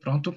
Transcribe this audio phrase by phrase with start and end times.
[0.00, 0.34] Pronto.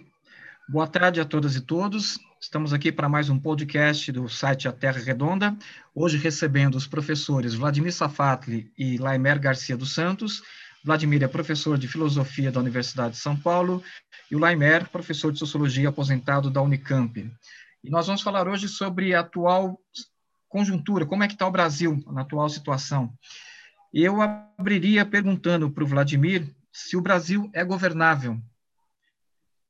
[0.67, 2.19] Boa tarde a todas e todos.
[2.37, 5.55] Estamos aqui para mais um podcast do site A Terra Redonda.
[5.95, 10.43] Hoje recebendo os professores Vladimir Safatli e Laimer Garcia dos Santos.
[10.83, 13.81] Vladimir é professor de filosofia da Universidade de São Paulo
[14.29, 17.31] e o Laimer, professor de sociologia aposentado da Unicamp.
[17.81, 19.79] E nós vamos falar hoje sobre a atual
[20.49, 23.13] conjuntura, como é que está o Brasil na atual situação.
[23.93, 28.37] Eu abriria perguntando para o Vladimir se o Brasil é governável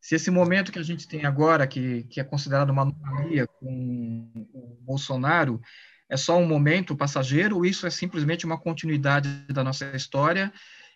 [0.03, 4.29] se esse momento que a gente tem agora, que, que é considerado uma anomalia com
[4.53, 5.61] o Bolsonaro,
[6.09, 10.51] é só um momento passageiro ou isso é simplesmente uma continuidade da nossa história?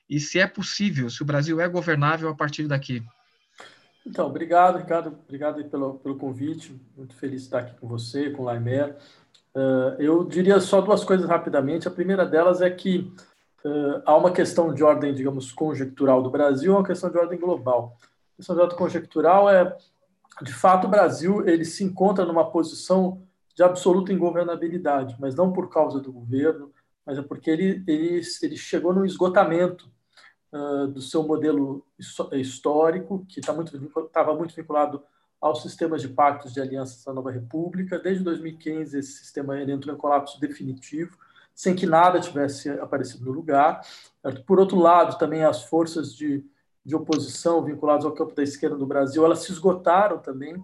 [0.09, 3.01] E se é possível, se o Brasil é governável a partir daqui?
[4.05, 5.17] Então, obrigado, Ricardo.
[5.25, 6.75] Obrigado pelo, pelo convite.
[6.97, 8.97] Muito feliz de estar aqui com você, com o Laimer.
[9.55, 11.87] Uh, eu diria só duas coisas rapidamente.
[11.87, 13.09] A primeira delas é que
[13.63, 17.97] uh, há uma questão de ordem, digamos, conjectural do Brasil, uma questão de ordem global
[18.37, 19.75] questão de conjectural é,
[20.41, 23.21] de fato, o Brasil ele se encontra numa posição
[23.55, 26.71] de absoluta ingovernabilidade, mas não por causa do governo,
[27.03, 29.89] mas é porque ele, ele, ele chegou no esgotamento
[30.51, 31.83] uh, do seu modelo
[32.33, 35.01] histórico, que tá muito, estava muito vinculado
[35.41, 37.97] aos sistemas de pactos de alianças da Nova República.
[37.97, 41.17] Desde 2015, esse sistema entrou em colapso definitivo,
[41.55, 43.81] sem que nada tivesse aparecido no lugar.
[44.45, 46.45] Por outro lado, também as forças de
[46.87, 50.55] de oposição vinculados ao campo da esquerda do Brasil, elas se esgotaram também.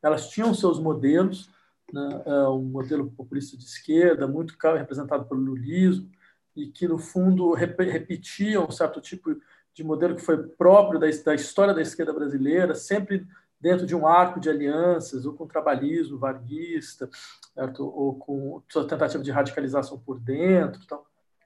[0.00, 1.50] Elas tinham seus modelos,
[1.92, 6.08] né, é, um modelo populista de esquerda, muito representado pelo lulismo,
[6.54, 9.34] e que, no fundo, repetia um certo tipo
[9.74, 13.26] de modelo que foi próprio da, da história da esquerda brasileira, sempre
[13.60, 17.10] dentro de um arco de alianças, ou com trabalhismo varguista,
[17.52, 17.84] certo?
[17.84, 20.80] ou com sua tentativa de radicalização por dentro.
[20.84, 21.02] Então,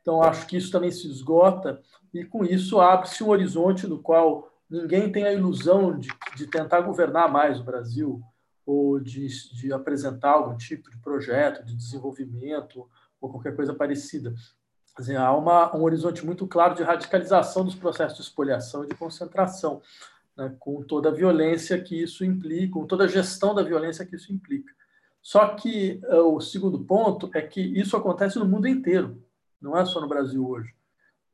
[0.07, 1.83] então, acho que isso também se esgota
[2.15, 6.83] e com isso abre-se um horizonte no qual ninguém tem a ilusão de, de tentar
[6.83, 8.23] governar mais o Brasil
[8.65, 12.89] ou de, de apresentar algum tipo de projeto de desenvolvimento
[13.21, 14.33] ou qualquer coisa parecida.
[14.97, 18.95] Dizer, há uma, um horizonte muito claro de radicalização dos processos de espoliação e de
[18.95, 19.83] concentração,
[20.37, 24.15] né, com toda a violência que isso implica, com toda a gestão da violência que
[24.15, 24.72] isso implica.
[25.21, 29.25] Só que uh, o segundo ponto é que isso acontece no mundo inteiro,
[29.66, 30.75] não é só no Brasil hoje.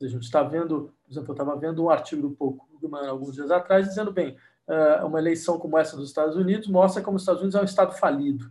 [0.01, 2.67] A gente está vendo, por exemplo, eu estava vendo um artigo do Pouco
[3.09, 7.17] alguns dias atrás dizendo bem, eh, uma eleição como essa dos Estados Unidos mostra como
[7.17, 8.51] os Estados Unidos é um estado falido.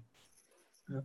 [0.88, 1.04] Né?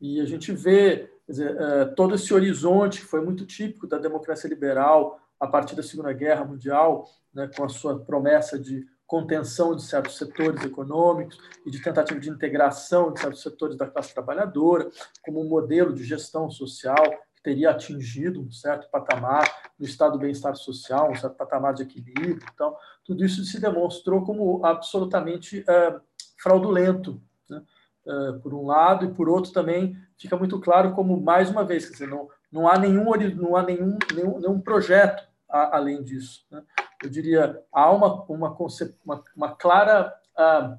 [0.00, 4.48] E a gente vê dizer, eh, todo esse horizonte que foi muito típico da democracia
[4.48, 9.82] liberal a partir da Segunda Guerra Mundial, né, com a sua promessa de contenção de
[9.82, 14.88] certos setores econômicos e de tentativa de integração de certos setores da classe trabalhadora,
[15.24, 17.04] como um modelo de gestão social
[17.42, 19.44] teria atingido um certo patamar
[19.78, 22.38] no estado do bem-estar social, um certo patamar de equilíbrio.
[22.52, 26.00] Então, tudo isso se demonstrou como absolutamente é,
[26.38, 27.62] fraudulento, né?
[28.06, 31.86] é, por um lado, e por outro também fica muito claro como, mais uma vez,
[31.86, 33.04] quer dizer, não, não há nenhum,
[33.36, 36.44] não há nenhum, nenhum, nenhum projeto além disso.
[36.50, 36.62] Né?
[37.02, 38.56] Eu diria, há uma, uma,
[39.04, 40.78] uma, uma clara uh,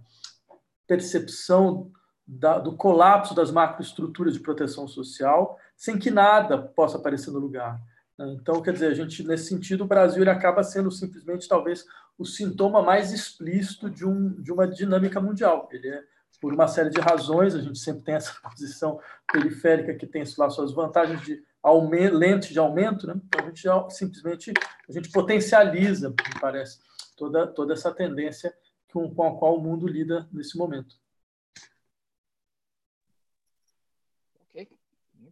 [0.88, 1.92] percepção
[2.26, 7.82] da, do colapso das macroestruturas de proteção social, sem que nada possa aparecer no lugar.
[8.16, 8.38] Né?
[8.40, 11.88] Então, quer dizer, a gente, nesse sentido, o Brasil acaba sendo simplesmente, talvez,
[12.20, 15.68] o sintoma mais explícito de, um, de uma dinâmica mundial.
[15.72, 16.04] Ele é,
[16.40, 19.00] por uma série de razões, a gente sempre tem essa posição
[19.34, 23.16] periférica que tem lá suas vantagens de aumento, lente de aumento, né?
[23.26, 24.54] então a gente simplesmente
[24.88, 26.78] a gente potencializa, me parece,
[27.18, 28.54] toda, toda essa tendência
[28.94, 31.01] com a qual o mundo lida nesse momento.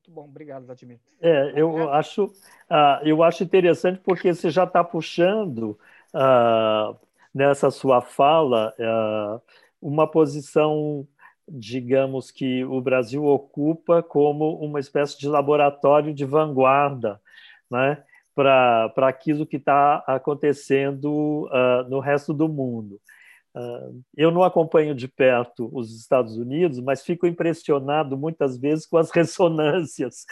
[0.09, 0.99] Muito bom, obrigado, Vladimir.
[1.21, 5.77] É, eu acho, uh, eu acho interessante porque você já está puxando
[6.15, 6.97] uh,
[7.31, 9.39] nessa sua fala uh,
[9.79, 11.07] uma posição,
[11.47, 17.21] digamos que o Brasil ocupa como uma espécie de laboratório de vanguarda,
[17.69, 18.03] né?
[18.33, 21.49] Para aquilo que está acontecendo
[21.89, 22.97] no resto do mundo.
[23.55, 28.97] Ah, eu não acompanho de perto os Estados Unidos, mas fico impressionado muitas vezes com
[28.97, 30.25] as ressonâncias,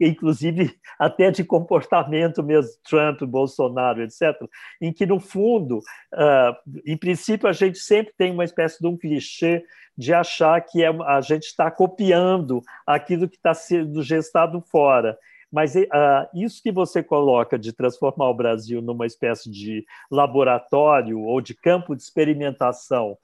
[0.00, 4.34] inclusive até de comportamento mesmo, Trump, Bolsonaro, etc.,
[4.80, 5.80] em que, no fundo,
[6.12, 9.64] ah, em princípio, a gente sempre tem uma espécie de um clichê
[9.96, 15.18] de achar que é, a gente está copiando aquilo que está sendo gestado fora.
[15.50, 15.86] Mas uh,
[16.34, 21.96] isso que você coloca de transformar o Brasil numa espécie de laboratório ou de campo
[21.96, 23.16] de experimentação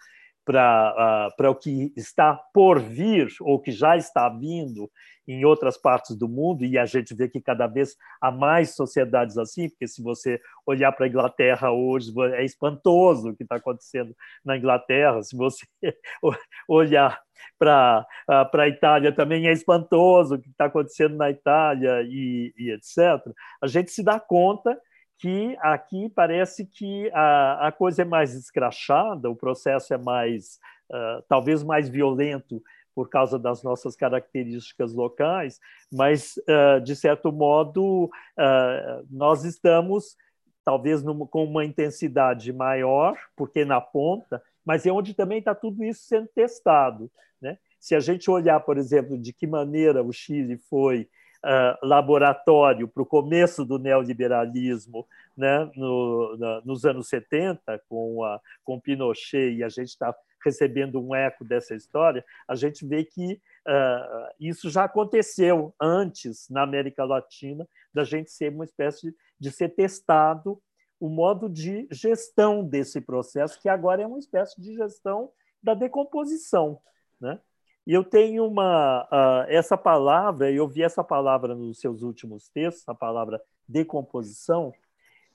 [0.44, 4.90] para uh, o que está por vir ou que já está vindo
[5.26, 9.38] em outras partes do mundo, e a gente vê que cada vez há mais sociedades
[9.38, 14.14] assim, porque se você olhar para a Inglaterra hoje, é espantoso o que está acontecendo
[14.44, 15.66] na Inglaterra, se você
[16.68, 17.18] olhar
[17.58, 23.26] para a Itália também é espantoso o que está acontecendo na Itália e, e etc.
[23.62, 24.78] A gente se dá conta
[25.18, 30.58] que aqui parece que a, a coisa é mais escrachada, o processo é mais,
[30.90, 32.62] uh, talvez mais violento
[32.94, 35.60] por causa das nossas características locais,
[35.92, 40.16] mas, uh, de certo modo, uh, nós estamos,
[40.64, 45.84] talvez, numa, com uma intensidade maior, porque na ponta, mas é onde também está tudo
[45.84, 47.10] isso sendo testado.
[47.40, 47.58] Né?
[47.80, 51.08] Se a gente olhar, por exemplo, de que maneira o Chile foi
[51.44, 55.06] uh, laboratório para o começo do neoliberalismo
[55.36, 61.00] né, no, na, nos anos 70, com, a, com Pinochet, e a gente está recebendo
[61.00, 63.34] um eco dessa história, a gente vê que
[63.66, 69.50] uh, isso já aconteceu antes na América Latina, da gente ser uma espécie de, de
[69.50, 70.60] ser testado
[71.00, 75.30] o modo de gestão desse processo, que agora é uma espécie de gestão
[75.62, 76.80] da decomposição.
[77.20, 77.38] Né?
[77.86, 82.88] E eu tenho uma uh, essa palavra, eu vi essa palavra nos seus últimos textos,
[82.88, 84.72] a palavra decomposição,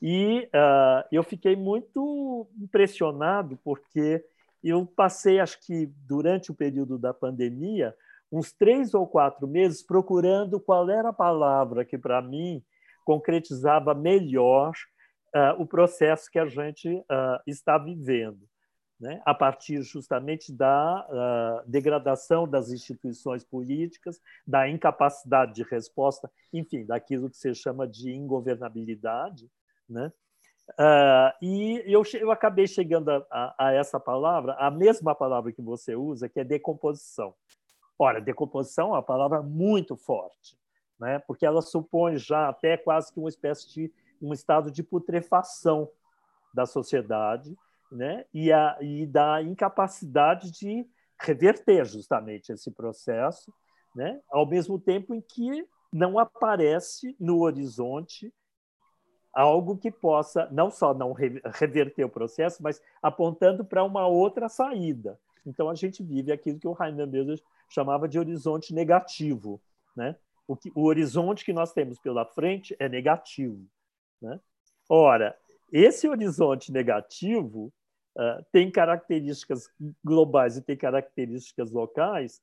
[0.02, 4.24] e uh, eu fiquei muito impressionado porque
[4.64, 7.96] eu passei, acho que durante o período da pandemia,
[8.32, 12.64] uns três ou quatro meses procurando qual era a palavra que para mim
[13.06, 14.72] concretizava melhor
[15.36, 17.04] uh, o processo que a gente
[17.46, 18.50] está vivendo
[19.00, 26.86] né, a partir justamente da uh, degradação das instituições políticas, da incapacidade de resposta, enfim,
[26.86, 29.50] daquilo que se chama de ingovernabilidade.
[29.88, 30.12] Né?
[30.72, 35.62] Uh, e eu, eu acabei chegando a, a, a, essa palavra, a mesma palavra que
[35.62, 37.34] você usa, que é decomposição.
[37.98, 40.58] Ora, decomposição é uma palavra muito forte,
[41.00, 41.20] né?
[41.20, 45.90] porque ela supõe já até quase que uma espécie de um estado de putrefação
[46.54, 47.56] da sociedade,
[47.92, 48.26] né?
[48.34, 50.86] e, a, e da incapacidade de
[51.20, 53.54] reverter justamente esse processo,
[53.96, 54.22] né?
[54.30, 58.32] ao mesmo tempo em que não aparece no horizonte
[59.34, 65.20] algo que possa não só não reverter o processo, mas apontando para uma outra saída.
[65.46, 69.62] Então a gente vive aquilo que o Heisenberg chamava de horizonte negativo,
[69.96, 70.16] né?
[70.48, 73.64] O, que, o horizonte que nós temos pela frente é negativo,
[74.22, 74.40] né?
[74.90, 75.38] Ora,
[75.72, 77.72] esse horizonte negativo
[78.18, 79.70] uh, tem características
[80.04, 82.42] globais e tem características locais,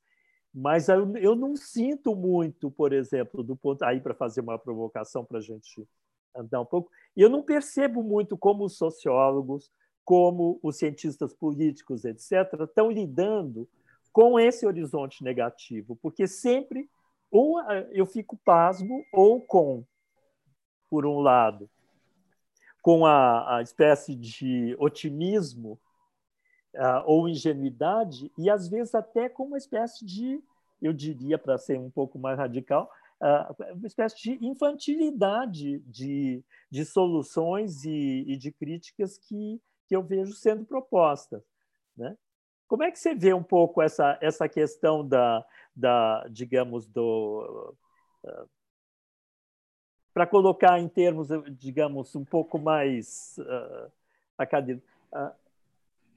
[0.53, 5.23] mas eu, eu não sinto muito, por exemplo, do ponto aí para fazer uma provocação
[5.23, 5.87] para a gente
[6.35, 9.71] andar um pouco, eu não percebo muito como os sociólogos,
[10.05, 13.67] como os cientistas políticos, etc., estão lidando
[14.11, 16.89] com esse horizonte negativo, porque sempre
[17.29, 17.61] ou
[17.91, 19.85] eu fico pasmo ou com,
[20.89, 21.69] por um lado,
[22.81, 25.79] com a, a espécie de otimismo
[26.75, 30.41] uh, ou ingenuidade, e às vezes até com uma espécie de,
[30.81, 32.89] eu diria, para ser um pouco mais radical,
[33.21, 40.03] uh, uma espécie de infantilidade de, de soluções e, e de críticas que, que eu
[40.03, 41.43] vejo sendo propostas.
[41.95, 42.15] Né?
[42.67, 45.45] Como é que você vê um pouco essa, essa questão da,
[45.75, 47.75] da digamos, do,
[48.23, 48.49] uh,
[50.17, 51.27] para colocar em termos,
[51.59, 53.91] digamos, um pouco mais uh,
[54.35, 54.89] acadêmicos.
[55.13, 55.29] Uh,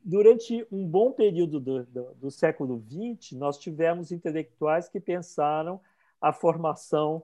[0.02, 5.78] durante um bom período do, do, do século XX, nós tivemos intelectuais que pensaram
[6.19, 7.23] a formação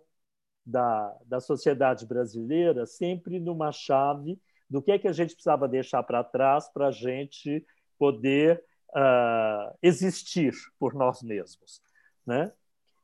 [0.66, 6.02] da, da sociedade brasileira sempre numa chave do que é que a gente precisava deixar
[6.02, 7.64] para trás para a gente
[7.99, 11.80] poder uh, existir por nós mesmos,
[12.26, 12.52] né?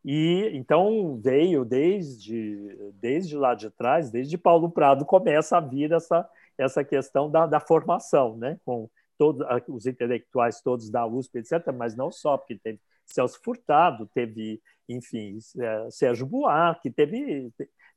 [0.05, 6.29] E então veio desde, desde lá de trás, desde Paulo Prado, começa a vir essa,
[6.59, 8.59] essa questão da, da formação, né?
[8.65, 14.09] com todos os intelectuais todos da USP, etc., mas não só, porque teve Celso Furtado,
[14.13, 17.53] teve, enfim, é, Sérgio Buarque, teve,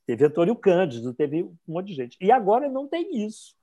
[0.06, 2.18] teve Antônio Cândido, teve um monte de gente.
[2.22, 3.56] E agora não tem isso.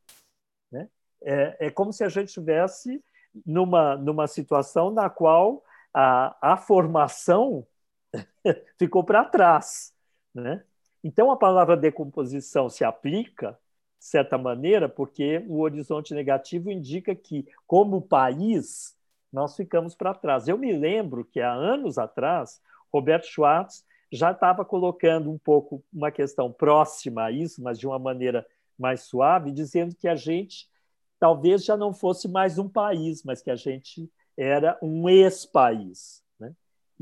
[0.73, 0.89] Né?
[1.23, 3.03] É, é como se a gente estivesse
[3.47, 5.63] numa, numa situação na qual
[5.95, 7.67] a, a formação
[8.79, 9.95] ficou para trás.
[10.35, 10.65] Né?
[11.03, 13.59] Então, a palavra decomposição se aplica,
[13.99, 18.97] de certa maneira, porque o horizonte negativo indica que, como país,
[19.33, 20.49] nós ficamos para trás.
[20.49, 22.61] Eu me lembro que, há anos atrás,
[22.93, 27.99] Roberto Schwartz já estava colocando um pouco uma questão próxima a isso, mas de uma
[27.99, 28.47] maneira
[28.79, 30.69] mais suave, dizendo que a gente
[31.19, 36.22] talvez já não fosse mais um país, mas que a gente era um ex-país.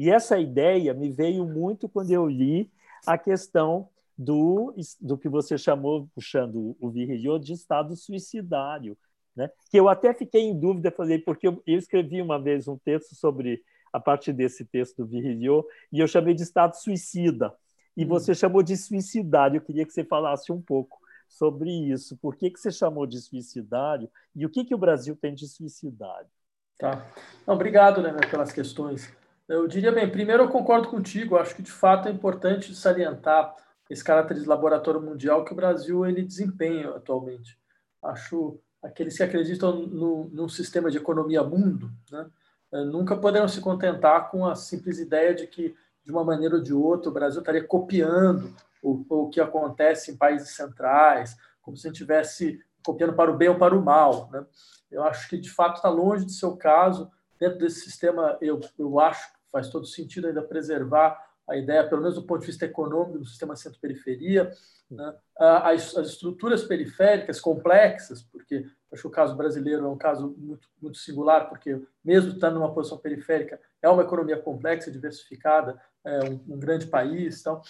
[0.01, 2.73] E essa ideia me veio muito quando eu li
[3.07, 8.97] a questão do, do que você chamou, puxando o Virgilio, de Estado suicidário.
[9.37, 9.51] Né?
[9.71, 13.15] Que eu até fiquei em dúvida, falei, porque eu, eu escrevi uma vez um texto
[13.15, 17.55] sobre, a partir desse texto do Virgilio, e eu chamei de Estado suicida.
[17.95, 18.09] E hum.
[18.09, 19.59] você chamou de suicidário.
[19.59, 22.17] Eu queria que você falasse um pouco sobre isso.
[22.17, 25.47] Por que, que você chamou de suicidário e o que, que o Brasil tem de
[25.47, 26.31] suicidário?
[26.79, 27.07] Tá.
[27.47, 29.20] Não, obrigado, né, pelas questões.
[29.51, 33.53] Eu diria bem, primeiro eu concordo contigo, acho que de fato é importante salientar
[33.91, 37.59] esse caráter de laboratório mundial que o Brasil ele desempenha atualmente.
[38.01, 42.31] Acho aqueles que acreditam no, num sistema de economia mundo, né,
[42.71, 46.63] eh, nunca poderão se contentar com a simples ideia de que de uma maneira ou
[46.63, 51.89] de outra o Brasil estaria copiando o, o que acontece em países centrais, como se
[51.89, 54.31] a gente estivesse copiando para o bem ou para o mal.
[54.31, 54.47] Né?
[54.93, 57.11] Eu acho que, de fato, está longe de ser o caso.
[57.37, 62.15] Dentro desse sistema, eu, eu acho faz todo sentido ainda preservar a ideia, pelo menos
[62.15, 64.53] do ponto de vista econômico, do sistema centro-periferia.
[64.91, 65.15] Né?
[65.39, 70.69] As, as, estruturas periféricas complexas, porque acho que o caso brasileiro é um caso muito,
[70.81, 76.55] muito singular, porque mesmo estando numa posição periférica, é uma economia complexa, diversificada, é um,
[76.55, 77.41] um grande país.
[77.41, 77.61] Então,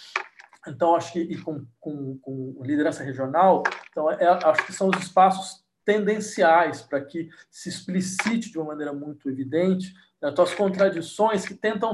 [0.67, 5.01] então, acho que e com, com, com liderança regional, então, é, acho que são os
[5.01, 11.53] espaços tendenciais para que se explicite de uma maneira muito evidente né, as contradições que
[11.53, 11.91] tentam,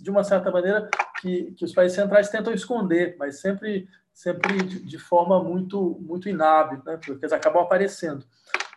[0.00, 0.90] de uma certa maneira,
[1.22, 6.28] que, que os países centrais tentam esconder, mas sempre, sempre de, de forma muito, muito
[6.28, 8.26] inábil, né, porque eles acabam aparecendo.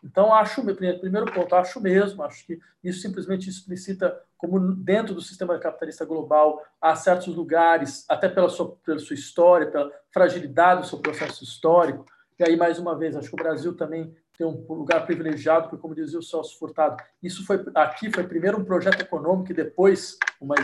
[0.02, 5.58] Então, acho, primeiro ponto, acho mesmo, acho que isso simplesmente explicita como dentro do sistema
[5.58, 11.00] capitalista global há certos lugares, até pela sua, pela sua história, pela fragilidade do seu
[11.00, 12.06] processo histórico,
[12.40, 15.82] e aí, mais uma vez, acho que o Brasil também tem um lugar privilegiado, porque,
[15.82, 20.18] como dizia o Celso Furtado, isso foi aqui foi primeiro um projeto econômico e depois
[20.42, 20.56] uma,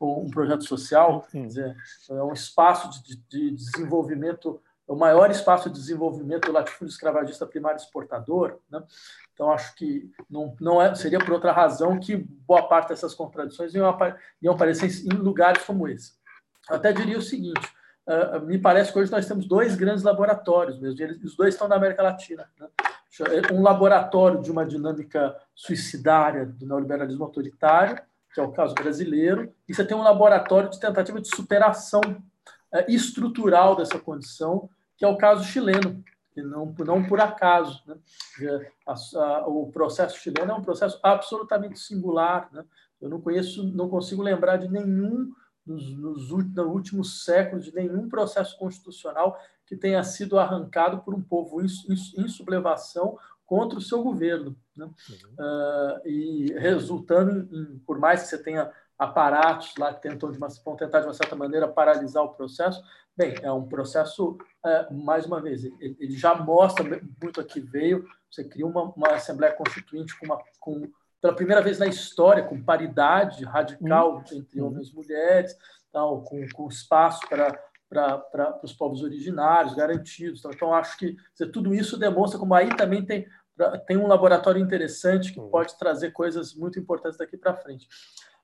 [0.00, 1.76] um, projeto social, quer dizer,
[2.10, 7.78] é um espaço de, de desenvolvimento o maior espaço de desenvolvimento do latifúndio escravagista primário
[7.78, 8.58] exportador.
[8.70, 8.82] Né?
[9.32, 13.74] Então, acho que não, não é, seria por outra razão que boa parte dessas contradições
[13.74, 13.96] iam,
[14.42, 16.12] iam aparecer em lugares como esse.
[16.68, 17.66] Eu até diria o seguinte:
[18.06, 21.68] uh, me parece que hoje nós temos dois grandes laboratórios mesmo, eles, os dois estão
[21.68, 22.50] na América Latina.
[22.58, 22.68] Né?
[23.52, 28.00] Um laboratório de uma dinâmica suicidária do neoliberalismo autoritário,
[28.32, 32.00] que é o caso brasileiro, e você tem um laboratório de tentativa de superação
[32.72, 36.02] é, estrutural dessa condição, que é o caso chileno,
[36.32, 37.82] que não, não por acaso.
[37.86, 37.96] Né?
[39.46, 42.48] O processo chileno é um processo absolutamente singular.
[42.50, 42.64] Né?
[43.00, 45.32] Eu não conheço, não consigo lembrar de nenhum
[45.66, 49.38] nos, nos últimos séculos, de nenhum processo constitucional
[49.72, 54.54] que tenha sido arrancado por um povo em, sublevação contra o seu governo.
[54.76, 54.84] Né?
[54.84, 54.92] Uhum.
[55.38, 60.48] Uh, e resultando, em, por mais que você tenha aparatos lá que tentam, de uma,
[60.62, 62.84] vão tentar, de uma certa maneira, paralisar o processo.
[63.16, 66.84] Bem, é um processo, é, mais uma vez, ele, ele, já mostra
[67.22, 70.86] muito aqui veio, você cria uma, uma Assembleia Constituinte com, uma, com,
[71.20, 74.24] pela primeira vez na história, com paridade radical uhum.
[74.32, 75.56] entre homens e mulheres,
[75.90, 77.58] tal, com, com espaço para
[77.92, 80.40] para os povos originários garantidos.
[80.40, 83.26] Então, então acho que dizer, tudo isso demonstra como aí também tem,
[83.86, 87.86] tem um laboratório interessante que pode trazer coisas muito importantes daqui para frente.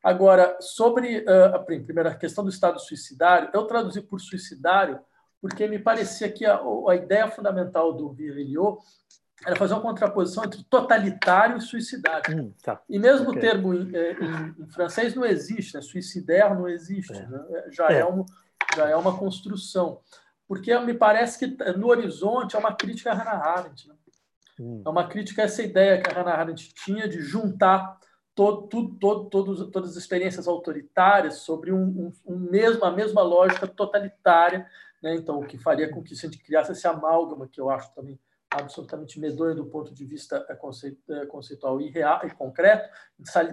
[0.02, 5.00] Agora, sobre uh, a primeira questão do estado suicidário, eu traduzi por suicidário
[5.40, 8.78] porque me parecia que a, a ideia fundamental do Virilio
[9.46, 12.36] era fazer uma contraposição entre totalitário e suicidário.
[12.36, 12.80] Hum, tá.
[12.88, 13.38] E mesmo okay.
[13.38, 15.80] o termo em, em, em, francês não existe, né?
[15.80, 17.26] suicidaire não existe, é.
[17.26, 17.44] Né?
[17.50, 18.00] É, já, é.
[18.00, 18.24] é um,
[18.76, 20.00] já é uma construção.
[20.46, 23.88] Porque me parece que no horizonte é uma crítica a Hannah Arendt.
[23.88, 23.94] Né?
[24.58, 24.82] Hum.
[24.84, 27.98] É uma crítica a essa ideia que a Hannah Arendt tinha de juntar
[28.34, 33.66] todo, todo, todo, todas as experiências autoritárias sobre um, um, um, mesmo, a mesma lógica
[33.66, 34.64] totalitária,
[35.02, 35.16] né?
[35.16, 37.92] então o que faria com que se a gente criasse esse amálgama, que eu acho
[37.94, 38.18] também
[38.50, 42.88] absolutamente medonho do ponto de vista é, é, conceitual e real e concreto,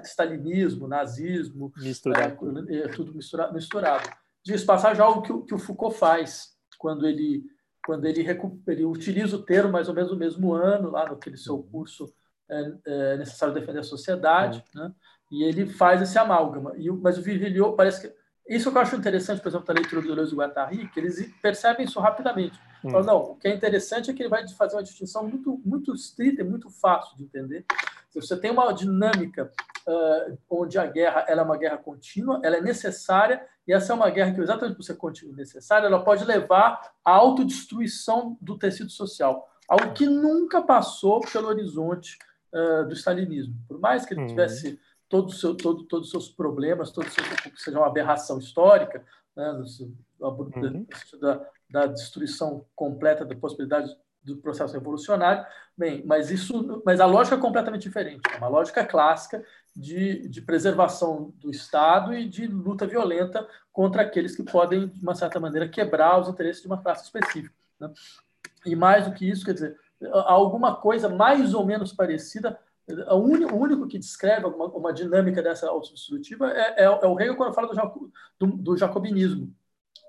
[0.03, 2.71] stalinismo, nazismo, misturado.
[2.71, 3.53] É, tudo misturado.
[3.53, 4.09] misturado.
[4.45, 7.43] Diz passagem algo que, que o Foucault faz quando ele
[7.85, 8.25] quando ele,
[8.67, 12.11] ele utiliza o termo mais ou menos no mesmo ano lá naquele seu curso
[12.49, 14.79] é, é necessário defender a sociedade, é.
[14.79, 14.91] né?
[15.31, 16.73] e ele faz esse amálgama.
[16.77, 18.25] E, mas o Virgilio parece que.
[18.47, 21.33] Isso que eu acho interessante, por exemplo, da leitura do Deleuze e Guattari, que eles
[21.41, 22.59] percebem isso rapidamente.
[22.83, 22.91] Hum.
[22.91, 25.95] Falam, não, o que é interessante é que ele vai fazer uma distinção muito, muito
[25.95, 27.65] estrita e muito fácil de entender.
[28.13, 29.51] Você tem uma dinâmica
[29.87, 33.95] uh, onde a guerra ela é uma guerra contínua, ela é necessária, e essa é
[33.95, 38.57] uma guerra que, exatamente por ser contínua e necessária, ela pode levar à autodestruição do
[38.57, 42.17] tecido social, algo que nunca passou pelo horizonte
[42.53, 43.55] uh, do stalinismo.
[43.67, 44.27] Por mais que ele hum.
[44.27, 44.79] tivesse
[45.09, 49.03] todos seu, todo, todos os seus problemas, todos os seus, que seja uma aberração histórica,
[49.35, 49.51] né,
[50.19, 50.85] uhum.
[51.19, 53.95] da, da destruição completa da possibilidade
[54.25, 55.45] do processo revolucionário.
[55.77, 58.21] Bem, mas isso, mas a lógica é completamente diferente.
[58.33, 59.43] É uma lógica clássica
[59.75, 65.13] de, de preservação do Estado e de luta violenta contra aqueles que podem, de uma
[65.13, 67.53] certa maneira, quebrar os interesses de uma classe específica.
[67.79, 67.91] Né?
[68.65, 69.77] E mais do que isso, quer dizer,
[70.25, 72.59] alguma coisa mais ou menos parecida.
[73.09, 77.53] O único, que descreve uma, uma dinâmica dessa autodestrutiva é, é, é, o Hegel quando
[77.53, 79.51] fala do, do, do jacobinismo,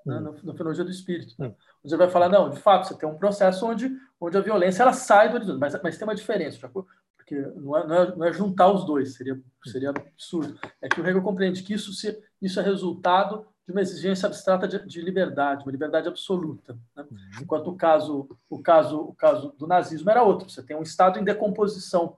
[0.06, 0.54] né, hum.
[0.54, 1.34] Filologia do Espírito.
[1.38, 1.52] Né?
[1.82, 4.92] Você vai falar, não, de fato, você tem um processo onde, onde a violência ela
[4.92, 6.68] sai do horizonte, mas, mas tem uma diferença,
[7.16, 10.56] porque não é, não, é, não é juntar os dois, seria, seria absurdo.
[10.80, 14.68] É que o Hegel compreende que isso, se, isso é resultado de uma exigência abstrata
[14.68, 16.78] de, de liberdade, uma liberdade absoluta.
[16.94, 17.04] Né?
[17.10, 17.16] Uhum.
[17.42, 21.18] Enquanto o caso, o, caso, o caso do nazismo era outro, você tem um Estado
[21.18, 22.16] em decomposição.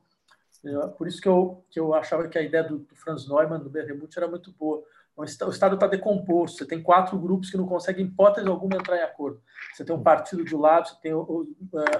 [0.62, 3.60] É, por isso que eu, que eu achava que a ideia do, do Franz Neumann,
[3.60, 4.82] do Behemoth, era muito boa.
[5.18, 8.96] O Estado está decomposto, você tem quatro grupos que não conseguem, em hipótese alguma, entrar
[8.96, 9.42] em acordo.
[9.74, 11.12] Você tem um partido de um lado, você tem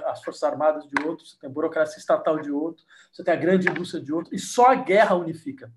[0.05, 3.37] as Forças Armadas de outro, você tem a burocracia estatal de outro, você tem a
[3.37, 5.69] grande indústria de outro, e só a guerra unifica.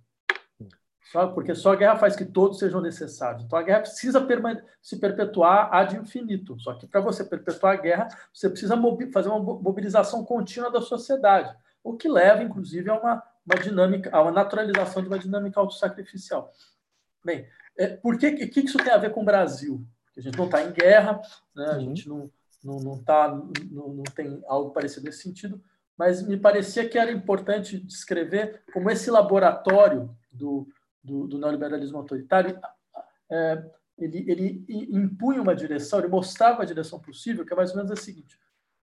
[1.10, 3.42] Só, porque só a guerra faz que todos sejam necessários.
[3.42, 4.24] Então a guerra precisa
[4.80, 6.56] se perpetuar ad infinito.
[6.60, 8.80] Só que para você perpetuar a guerra, você precisa
[9.12, 14.22] fazer uma mobilização contínua da sociedade, o que leva, inclusive, a uma, uma dinâmica, a
[14.22, 16.52] uma naturalização de uma dinâmica autossacrificial.
[17.24, 19.84] Bem, é, por que, que, isso tem a ver com o Brasil?
[20.04, 21.20] Porque a gente não está em guerra,
[21.54, 21.66] né?
[21.66, 22.30] a gente não,
[22.62, 23.28] não, não, tá,
[23.70, 25.62] não, não tem algo parecido nesse sentido,
[25.96, 30.66] mas me parecia que era importante descrever como esse laboratório do,
[31.02, 32.58] do, do neoliberalismo autoritário,
[33.30, 33.64] é,
[33.98, 37.90] ele, ele impunha uma direção, ele mostrava uma direção possível, que é mais ou menos
[37.90, 38.38] a seguinte.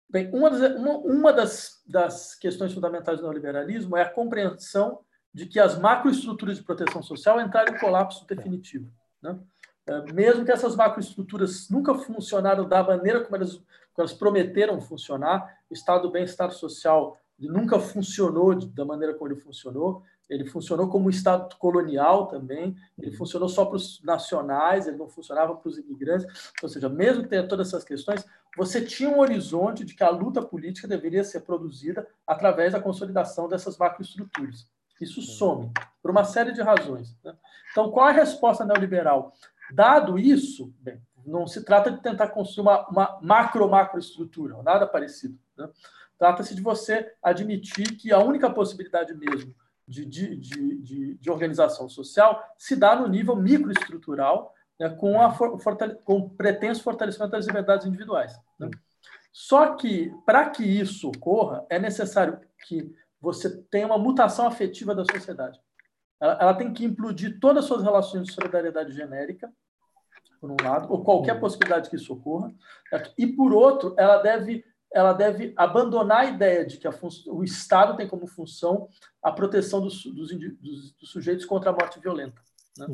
[0.10, 5.00] Bem, uma das, uma, uma das, das questões fundamentais do neoliberalismo é a compreensão
[5.34, 8.92] de que as macroestruturas de proteção social entraram em colapso definitivo.
[9.22, 9.40] Né?
[9.88, 13.66] É, mesmo que essas macroestruturas nunca funcionaram da maneira como elas, como
[13.98, 20.04] elas prometeram funcionar, o estado do bem-estar social nunca funcionou da maneira como ele funcionou,
[20.30, 25.56] ele funcionou como Estado colonial também, ele funcionou só para os nacionais, ele não funcionava
[25.56, 26.26] para os imigrantes.
[26.62, 28.26] Ou seja, mesmo que tenha todas essas questões,
[28.58, 33.48] você tinha um horizonte de que a luta política deveria ser produzida através da consolidação
[33.48, 34.68] dessas macroestruturas.
[35.00, 37.18] Isso some, por uma série de razões.
[37.24, 37.36] Né?
[37.72, 39.34] Então, qual é a resposta neoliberal?
[39.74, 45.38] Dado isso, bem, não se trata de tentar construir uma, uma macro-macroestrutura, nada parecido.
[45.58, 45.70] Né?
[46.18, 49.54] Trata-se de você admitir que a única possibilidade mesmo
[49.88, 55.96] de, de, de, de, organização social se dá no nível microestrutural, né, com, a fortale,
[56.06, 58.34] com pretenso fortalecimento das liberdades individuais.
[58.58, 58.70] Né?
[59.32, 65.06] Só que, para que isso ocorra, é necessário que você tenha uma mutação afetiva da
[65.06, 65.58] sociedade.
[66.20, 69.50] Ela, ela tem que implodir todas as suas relações de solidariedade genérica,
[70.42, 72.54] por um lado, ou qualquer possibilidade que isso ocorra,
[73.18, 76.88] e, por outro, ela deve ela deve abandonar a ideia de que
[77.28, 78.88] o Estado tem como função
[79.24, 82.40] a proteção dos, dos, dos, dos sujeitos contra a morte violenta.
[82.78, 82.86] Né?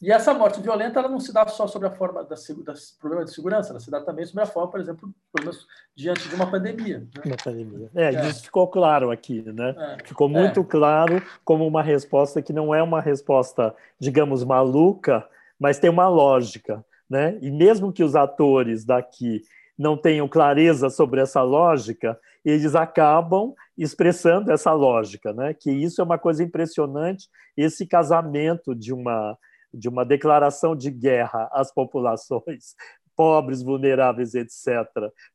[0.00, 3.24] E essa morte violenta ela não se dá só sobre a forma da, da problema
[3.24, 6.48] de segurança, ela se dá também sobre a forma, por exemplo, problemas diante de uma
[6.48, 7.00] pandemia.
[7.00, 7.22] Né?
[7.26, 7.90] Uma pandemia.
[7.94, 9.74] É, é, isso ficou claro aqui, né?
[9.76, 10.06] É.
[10.06, 10.64] Ficou muito é.
[10.64, 15.26] claro como uma resposta que não é uma resposta, digamos, maluca,
[15.58, 17.36] mas tem uma lógica, né?
[17.42, 19.42] E mesmo que os atores daqui
[19.76, 25.52] não tenham clareza sobre essa lógica, eles acabam expressando essa lógica, né?
[25.54, 29.36] Que isso é uma coisa impressionante, esse casamento de uma
[29.72, 32.74] de uma declaração de guerra às populações
[33.16, 34.86] pobres, vulneráveis, etc.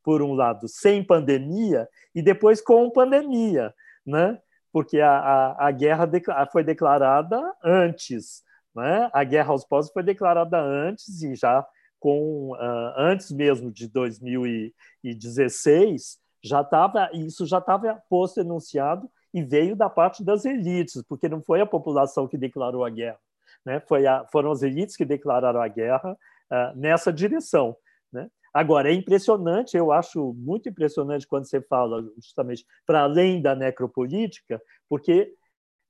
[0.01, 3.73] Por um lado, sem pandemia e depois com pandemia,
[4.05, 4.39] né?
[4.71, 6.09] Porque a, a, a guerra
[6.51, 8.43] foi declarada antes,
[8.73, 9.09] né?
[9.13, 11.63] A guerra aos povos foi declarada antes e já
[11.99, 19.73] com uh, antes mesmo de 2016 já estava isso já estava posto enunciado e veio
[19.73, 23.17] da parte das elites porque não foi a população que declarou a guerra
[23.65, 27.75] né foi a, foram as elites que declararam a guerra uh, nessa direção
[28.11, 33.55] né agora é impressionante eu acho muito impressionante quando você fala justamente para além da
[33.55, 35.33] necropolítica porque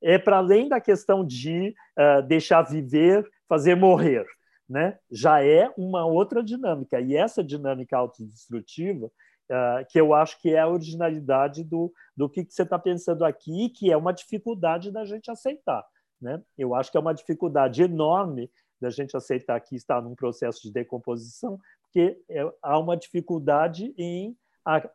[0.01, 4.25] é para além da questão de uh, deixar viver fazer morrer
[4.73, 6.99] né, já é uma outra dinâmica.
[6.99, 12.45] E essa dinâmica autodestrutiva, uh, que eu acho que é a originalidade do, do que,
[12.45, 15.85] que você está pensando aqui, que é uma dificuldade da gente aceitar.
[16.23, 16.41] Né?
[16.57, 20.71] Eu acho que é uma dificuldade enorme da gente aceitar que está num processo de
[20.71, 24.35] decomposição, porque é, há uma dificuldade em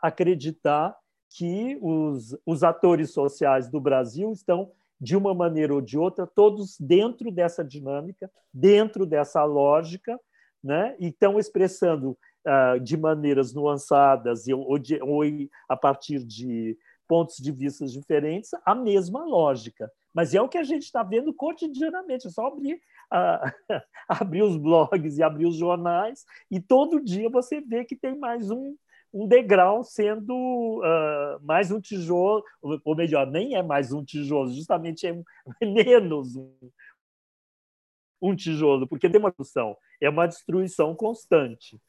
[0.00, 0.96] acreditar
[1.30, 6.78] que os, os atores sociais do Brasil estão de uma maneira ou de outra, todos
[6.80, 10.18] dentro dessa dinâmica, dentro dessa lógica,
[10.64, 10.96] né?
[10.98, 15.20] e estão expressando uh, de maneiras nuançadas ou, de, ou
[15.68, 19.92] a partir de pontos de vista diferentes a mesma lógica.
[20.12, 22.80] Mas é o que a gente está vendo cotidianamente, é só abrir,
[23.12, 23.52] uh,
[24.08, 28.50] abrir os blogs e abrir os jornais, e todo dia você vê que tem mais
[28.50, 28.76] um,
[29.12, 35.06] um degrau sendo uh, mais um tijolo, ou melhor, nem é mais um tijolo, justamente
[35.06, 35.14] é
[35.64, 36.52] menos um,
[38.20, 41.80] um tijolo, porque tem uma discussão, é uma destruição constante.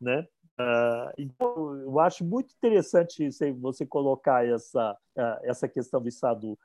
[0.00, 0.26] Né?
[0.58, 3.28] Uh, então, eu acho muito interessante
[3.60, 6.58] você colocar essa, uh, essa questão do Estado,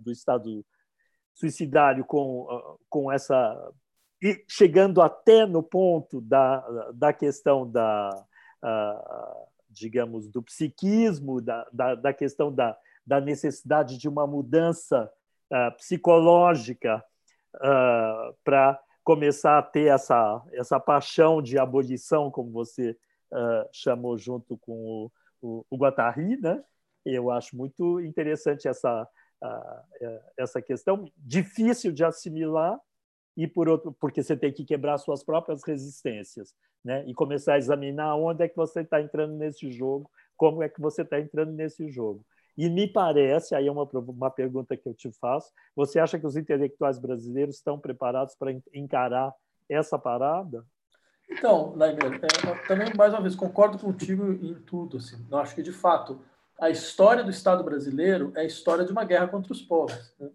[0.00, 0.64] do estado
[1.34, 2.46] suicidário com,
[2.88, 3.72] com essa.
[4.22, 6.60] e chegando até no ponto da,
[6.92, 8.24] da questão da,
[9.68, 15.10] digamos, do psiquismo, da, da, da, questão da, da necessidade de uma mudança
[15.76, 17.04] psicológica
[18.44, 22.96] para começar a ter essa, essa paixão de abolição, como você
[23.30, 26.64] uh, chamou junto com o, o, o, Guattari, né?
[27.04, 29.06] Eu acho muito interessante essa,
[29.44, 32.80] uh, essa questão, difícil de assimilar,
[33.36, 36.54] e por outro, porque você tem que quebrar suas próprias resistências,
[36.84, 37.04] né?
[37.06, 40.80] E começar a examinar onde é que você está entrando nesse jogo, como é que
[40.80, 42.24] você está entrando nesse jogo.
[42.56, 46.26] E me parece, aí é uma, uma pergunta que eu te faço, você acha que
[46.26, 49.34] os intelectuais brasileiros estão preparados para encarar
[49.68, 50.64] essa parada?
[51.28, 54.98] Então, é, também, mais uma vez, concordo contigo em tudo.
[54.98, 55.26] Assim.
[55.28, 56.20] Eu acho que, de fato,
[56.64, 60.14] a história do Estado brasileiro é a história de uma guerra contra os povos.
[60.18, 60.30] Né?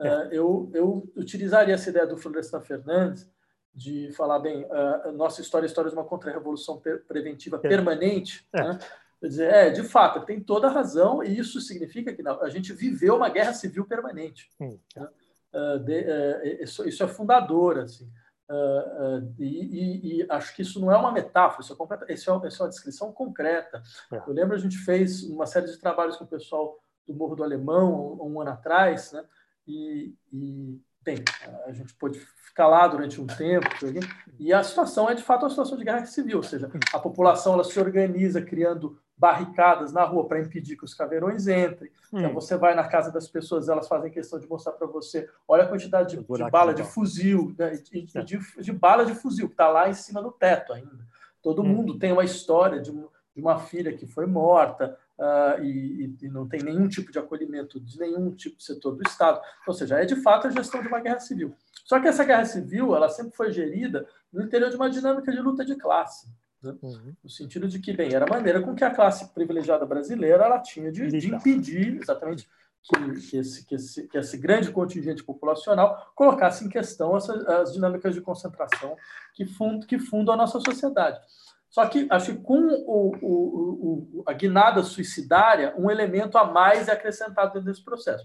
[0.00, 0.08] É.
[0.08, 3.28] é eu, eu utilizaria essa ideia do Florestan Fernandes
[3.74, 4.66] de falar, bem,
[5.04, 7.68] a nossa história é a história de uma contra-revolução preventiva é.
[7.68, 8.62] permanente, é.
[8.62, 8.78] né?
[9.20, 12.48] Quer dizer, é, de fato, tem toda a razão, e isso significa que não, a
[12.48, 14.48] gente viveu uma guerra civil permanente.
[14.58, 14.76] Né?
[15.52, 18.10] Uh, de, uh, isso, isso, é fundador, assim.
[18.50, 22.28] Uh, e, e, e, acho que isso não é uma metáfora, isso é, completa, isso
[22.28, 23.80] é, isso é uma descrição concreta.
[24.12, 24.16] É.
[24.16, 27.44] Eu lembro a gente fez uma série de trabalhos com o pessoal do Morro do
[27.44, 29.24] Alemão um, um ano atrás, né?
[29.68, 31.22] E, e, bem,
[31.64, 33.68] a gente pôde ficar lá durante um tempo,
[34.36, 37.54] e a situação é de fato uma situação de guerra civil, ou seja, a população
[37.54, 41.90] ela se organiza criando barricadas na rua para impedir que os caveirões entrem.
[42.10, 42.20] Hum.
[42.20, 45.64] Então você vai na casa das pessoas, elas fazem questão de mostrar para você, olha
[45.64, 49.52] a quantidade de, de bala de fuzil, né, de, de, de, bala de fuzil que
[49.52, 51.06] está lá em cima do teto ainda.
[51.42, 51.66] Todo hum.
[51.66, 56.48] mundo tem uma história de, de uma filha que foi morta uh, e, e, não
[56.48, 59.38] tem nenhum tipo de acolhimento de nenhum tipo de setor do Estado.
[59.66, 61.54] Ou seja, é de fato a gestão de uma guerra civil.
[61.84, 65.40] Só que essa guerra civil, ela sempre foi gerida no interior de uma dinâmica de
[65.40, 66.26] luta de classe.
[66.62, 66.74] Né?
[66.82, 67.14] Uhum.
[67.22, 70.60] No sentido de que, bem, era a maneira com que a classe privilegiada brasileira ela
[70.60, 72.48] tinha de, de impedir exatamente
[72.82, 77.72] que, que, esse, que, esse, que esse grande contingente populacional colocasse em questão essas, as
[77.72, 78.96] dinâmicas de concentração
[79.34, 81.20] que, fund, que fundam a nossa sociedade.
[81.68, 86.88] Só que acho que com o, o, o, a guinada suicidária, um elemento a mais
[86.88, 88.24] é acrescentado dentro desse processo.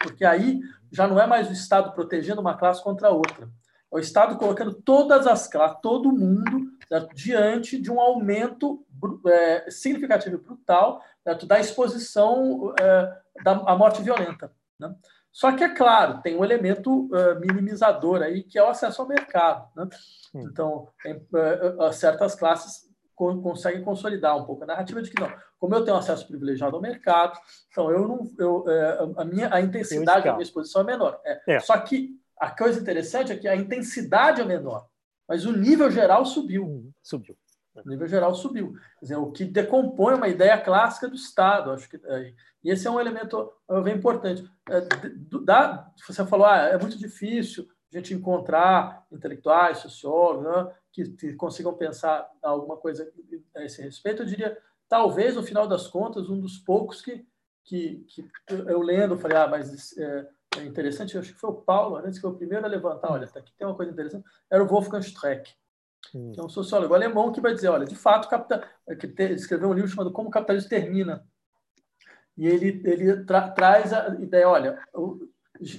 [0.00, 0.60] Porque aí
[0.92, 3.48] já não é mais o Estado protegendo uma classe contra a outra.
[3.92, 7.14] É o Estado colocando todas as classes, todo mundo, certo?
[7.14, 8.84] diante de um aumento
[9.26, 11.46] é, significativo e brutal certo?
[11.46, 14.52] da exposição é, da à morte violenta.
[14.78, 14.94] Né?
[15.32, 19.08] Só que, é claro, tem um elemento uh, minimizador aí, que é o acesso ao
[19.08, 19.68] mercado.
[19.76, 19.88] Né?
[20.34, 25.32] Então, tem, uh, certas classes co conseguem consolidar um pouco a narrativa de que, não,
[25.58, 27.38] como eu tenho acesso privilegiado ao mercado,
[27.70, 28.64] então eu não, eu,
[29.16, 31.20] a, minha, a intensidade da minha exposição é menor.
[31.24, 31.54] É.
[31.54, 31.60] É.
[31.60, 34.88] Só que a coisa interessante é que a intensidade é menor,
[35.28, 36.64] mas o nível geral subiu.
[36.64, 37.36] Hum, subiu.
[37.84, 38.72] O nível geral subiu.
[38.98, 41.70] Quer dizer, o que decompõe uma ideia clássica do Estado.
[41.70, 43.52] Acho que, é, e esse é um elemento
[43.84, 44.44] bem importante.
[44.68, 44.80] É,
[45.44, 51.32] da, você falou, ah, é muito difícil a gente encontrar intelectuais, sociólogos, né, que, que,
[51.34, 53.10] consigam pensar alguma coisa
[53.54, 54.22] a esse respeito.
[54.22, 57.24] Eu diria, talvez, no final das contas, um dos poucos que,
[57.64, 60.28] que, que eu lendo, falei, ah, mas é,
[60.60, 63.26] é interessante, acho que foi o Paulo antes que foi o primeiro a levantar, olha,
[63.26, 65.52] tá aqui tem uma coisa interessante, era o Wolfgang Streck,
[66.14, 66.32] hum.
[66.32, 68.62] que é um sociólogo alemão que vai dizer, olha, de fato, capital,
[68.98, 71.26] que escreveu um livro chamado Como o Capitalismo Termina.
[72.36, 74.80] E ele, ele tra traz a ideia, olha,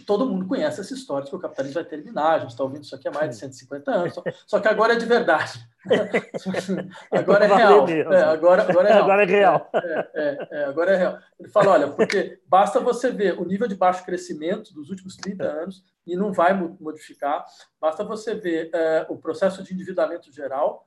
[0.05, 2.83] todo mundo conhece essa história de que o capitalismo vai terminar, a gente está ouvindo
[2.83, 5.59] isso aqui há mais de 150 anos, só, só que agora é de verdade.
[7.11, 7.87] agora é real.
[7.89, 9.03] É, agora, agora é real.
[9.03, 9.69] Agora é real.
[9.73, 11.19] É, é, é, agora é real.
[11.39, 15.43] Ele fala, olha, porque basta você ver o nível de baixo crescimento dos últimos 30
[15.43, 17.45] anos e não vai modificar,
[17.79, 20.85] basta você ver é, o processo de endividamento geral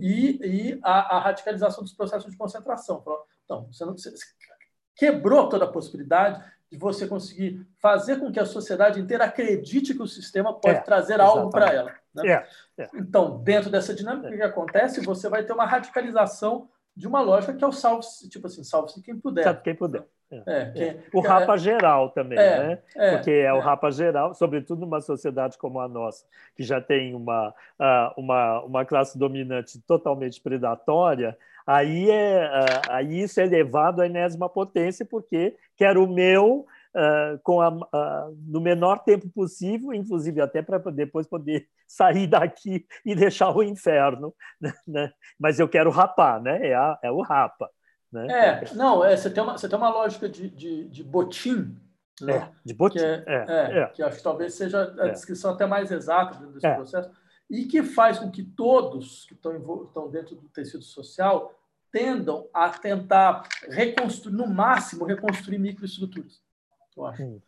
[0.00, 3.02] e, e a, a, radicalização dos processos de concentração.
[3.44, 4.12] Então, você, não, você
[4.94, 10.02] quebrou toda a possibilidade de você conseguir fazer com que a sociedade inteira acredite que
[10.02, 11.94] o sistema pode é, trazer algo para ela.
[12.14, 12.28] Né?
[12.28, 12.90] É, é.
[12.94, 15.04] Então, dentro dessa dinâmica, o que acontece?
[15.04, 19.02] Você vai ter uma radicalização de uma lógica que é o salve, tipo assim, salve-se
[19.02, 19.44] quem puder.
[19.44, 20.04] Salve quem puder.
[20.30, 20.96] É, é, é.
[21.12, 22.78] o rapa geral também, é, né?
[22.96, 26.24] É, Porque é, o rapa geral, sobretudo numa sociedade como a nossa,
[26.56, 27.54] que já tem uma,
[28.16, 32.50] uma, uma classe dominante totalmente predatória, aí, é,
[32.88, 38.38] aí isso é levado à enésima potência, porque quer o meu uh, com a, uh,
[38.46, 44.34] no menor tempo possível, inclusive até para depois poder sair daqui e deixar o inferno.
[44.60, 44.72] Né?
[44.86, 45.12] né?
[45.38, 46.68] Mas eu quero rapar, né?
[46.68, 47.68] É, a, é o rapa.
[48.12, 48.26] Né?
[48.30, 51.76] É, não, é, você, tem uma, você tem uma lógica de, de, de botim.
[52.20, 52.36] Né?
[52.36, 52.98] É, de botim.
[52.98, 55.10] Que, é, é, é, que acho que talvez seja a é.
[55.10, 57.10] descrição até mais exata desse processo,
[57.50, 61.52] e que faz com que todos que estão, estão dentro do tecido social
[61.94, 66.42] tendam a tentar reconstruir, no máximo, reconstruir microestruturas
[66.96, 67.22] eu acho.
[67.22, 67.40] Hum.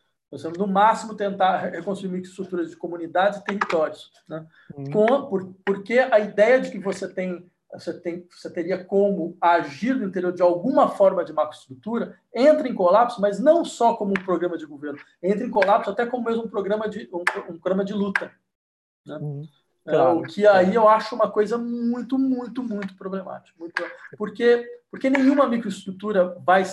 [0.59, 4.11] No máximo, tentar reconstruir estruturas de comunidades e territórios.
[4.29, 4.47] Né?
[4.77, 4.91] Hum.
[4.91, 9.95] Com, por, porque a ideia de que você tem, você tem você teria como agir
[9.95, 14.25] no interior de alguma forma de macroestrutura entra em colapso, mas não só como um
[14.25, 17.21] programa de governo, entra em colapso até como mesmo um programa de, um,
[17.53, 18.33] um programa de luta.
[19.07, 19.19] Né?
[19.21, 19.43] Hum.
[19.87, 23.57] Claro, o que aí eu acho uma coisa muito, muito, muito problemática.
[23.59, 23.83] Muito,
[24.19, 26.65] porque, porque nenhuma microestrutura vai,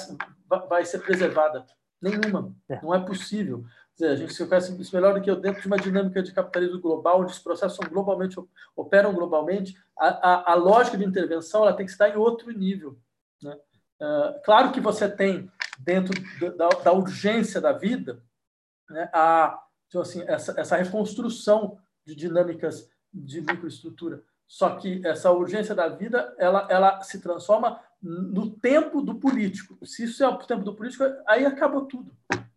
[0.67, 1.65] vai ser preservada
[2.04, 2.54] Nenhuma.
[2.67, 2.82] É.
[2.82, 3.63] Não é possível.
[3.93, 6.34] Dizer, a gente se conhece isso melhor do que eu dentro de uma dinâmica de
[6.34, 8.36] capitalismo global, onde os processos são globalmente,
[8.76, 9.78] operam globalmente.
[9.97, 12.99] A, a, a lógica de intervenção ela tem que estar em outro nível.
[13.41, 13.58] Né?
[14.02, 15.49] Uh, claro que você tem,
[15.80, 16.13] dentro
[16.58, 18.21] da, da urgência da vida,
[18.89, 24.23] né, a, então, assim, essa, essa reconstrução de dinâmicas de microestrutura.
[24.47, 29.78] Só que essa urgência da vida ela, ela se transforma no tempo do político.
[29.86, 32.12] Se isso é o tempo do político, aí acabou tudo.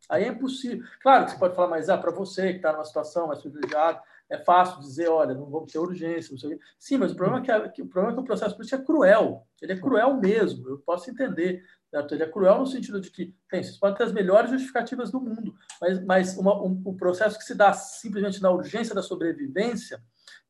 [0.09, 0.85] Aí é impossível.
[1.01, 4.01] Claro que você pode falar, mas ah, para você que está numa situação mais privilegiada,
[4.29, 6.65] é fácil dizer, olha, não vamos ter urgência, não sei o quê.
[6.79, 8.85] Sim, mas o problema, é que, que, o problema é que o processo político é
[8.85, 9.47] cruel.
[9.63, 11.65] Ele é cruel mesmo, eu posso entender.
[11.91, 12.15] Certo?
[12.15, 15.21] Ele é cruel no sentido de que, tem, vocês podem ter as melhores justificativas do
[15.21, 20.03] mundo, mas, mas uma, um, um processo que se dá simplesmente na urgência da sobrevivência,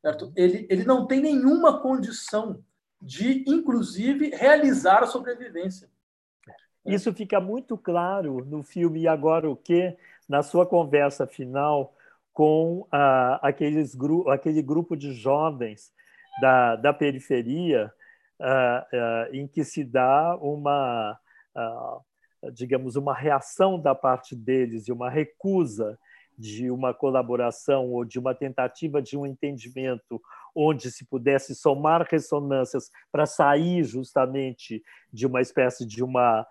[0.07, 0.33] certo?
[0.37, 2.63] Ele, ele não tem nenhuma condição
[3.03, 5.89] de, inclusive, realizar a sobrevivência.
[6.85, 9.97] Isso fica muito claro no filme E Agora o Quê?
[10.29, 11.93] Na sua conversa final
[12.33, 15.93] com ah, aqueles gru aquele grupo de jovens
[16.41, 17.93] da, da periferia,
[18.41, 21.19] ah, ah, em que se dá uma,
[21.57, 21.99] ah,
[22.53, 25.99] digamos, uma reação da parte deles e uma recusa
[26.39, 30.21] de uma colaboração ou de uma tentativa de um entendimento
[30.55, 36.47] onde se pudesse somar ressonâncias para sair justamente de uma espécie de uma,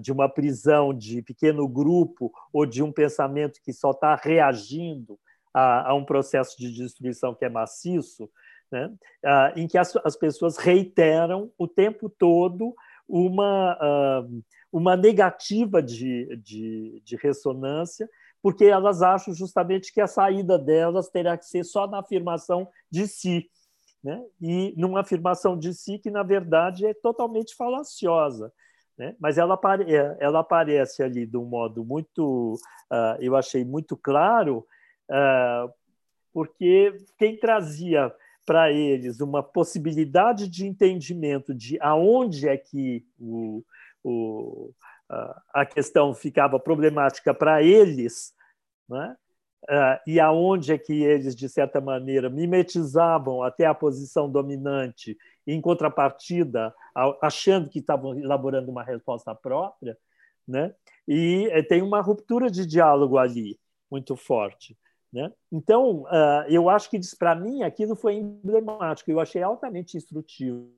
[0.00, 5.18] de uma prisão de pequeno grupo ou de um pensamento que só está reagindo
[5.54, 8.28] a, a, um processo de destruição que é maciço,
[8.70, 8.92] né?
[9.24, 12.74] Ah, em que as, as pessoas reiteram o tempo todo
[13.08, 14.26] uma, ah,
[14.72, 18.10] uma negativa de, de, de ressonância
[18.46, 23.08] porque elas acham justamente que a saída delas terá que ser só na afirmação de
[23.08, 23.50] si.
[24.04, 24.24] Né?
[24.40, 28.52] E numa afirmação de si que, na verdade, é totalmente falaciosa.
[28.96, 29.16] Né?
[29.18, 32.54] Mas ela, é, ela aparece ali de um modo muito,
[32.88, 34.64] uh, eu achei muito claro,
[35.10, 35.68] uh,
[36.32, 38.14] porque quem trazia
[38.46, 43.64] para eles uma possibilidade de entendimento de aonde é que o,
[44.04, 44.70] o,
[45.52, 48.34] a questão ficava problemática para eles,
[48.88, 49.16] né?
[49.64, 55.60] Uh, e aonde é que eles, de certa maneira, mimetizavam até a posição dominante, em
[55.60, 56.72] contrapartida,
[57.20, 59.98] achando que estavam elaborando uma resposta própria,
[60.46, 60.72] né?
[61.06, 63.58] e eh, tem uma ruptura de diálogo ali,
[63.90, 64.76] muito forte.
[65.12, 65.32] Né?
[65.50, 70.70] Então, uh, eu acho que, para mim, aquilo foi emblemático, eu achei altamente instrutivo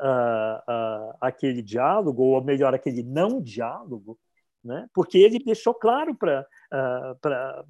[0.00, 4.18] uh, aquele diálogo, ou melhor, aquele não diálogo,
[4.62, 4.88] né?
[4.94, 7.66] porque ele deixou claro para uh,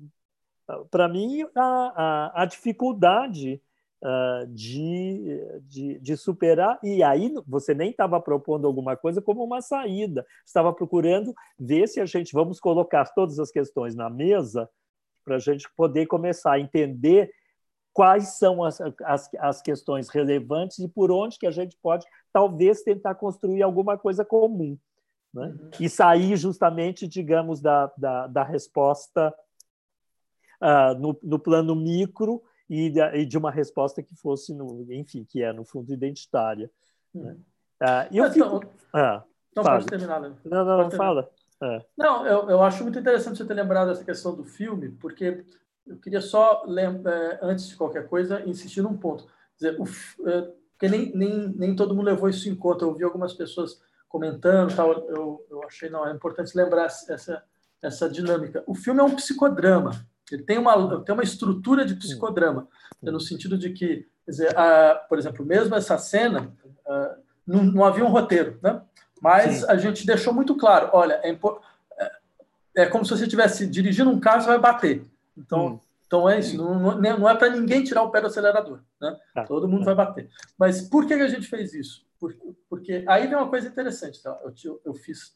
[0.90, 3.60] para mim a, a, a dificuldade
[4.02, 9.60] uh, de, de, de, superar, e aí você nem estava propondo alguma coisa como uma
[9.60, 14.68] saída, estava procurando ver se a gente vamos colocar todas as questões na mesa
[15.24, 17.30] para a gente poder começar a entender
[17.92, 22.82] quais são as, as, as questões relevantes e por onde que a gente pode talvez
[22.82, 24.78] tentar construir alguma coisa comum
[25.32, 25.46] né?
[25.46, 25.70] Uhum.
[25.78, 29.34] e sair justamente, digamos, da, da, da resposta
[30.60, 35.24] uh, no, no, plano micro e, da, e, de uma resposta que fosse, no, enfim,
[35.24, 36.70] que é, no fundo, identitária.
[37.14, 37.36] Né?
[37.80, 38.72] Uh, eu então, fico...
[38.92, 39.22] ah,
[39.54, 40.20] não, pode terminar.
[40.20, 40.34] Né?
[40.44, 41.30] Não, não, não fala.
[41.62, 41.84] É.
[41.96, 45.44] Não, eu, eu acho muito interessante você ter lembrado essa questão do filme, porque
[45.90, 49.26] eu queria só, é, antes de qualquer coisa, insistir num ponto.
[49.56, 49.84] Dizer, o,
[50.28, 52.84] é, porque nem, nem, nem todo mundo levou isso em conta.
[52.84, 57.42] Eu vi algumas pessoas comentando, tal, eu, eu achei, não, é importante lembrar essa,
[57.82, 58.64] essa dinâmica.
[58.66, 60.06] O filme é um psicodrama.
[60.32, 62.68] Ele tem uma, tem uma estrutura de psicodrama,
[63.02, 66.52] no sentido de que, dizer, a, por exemplo, mesmo essa cena,
[66.86, 68.80] a, não, não, havia um roteiro, né?
[69.20, 69.66] mas Sim.
[69.68, 72.12] a gente deixou muito claro: olha, é, é,
[72.76, 75.04] é, como se você estivesse dirigindo um carro e vai bater.
[75.40, 75.80] Então, hum.
[76.06, 79.18] então é isso, não, não é para ninguém tirar o pé do acelerador, né?
[79.34, 79.44] Tá.
[79.44, 80.28] Todo mundo vai bater.
[80.58, 82.04] Mas por que a gente fez isso?
[82.68, 84.22] Porque aí vem uma coisa interessante.
[84.22, 84.38] Tá?
[84.64, 85.34] Eu, eu fiz,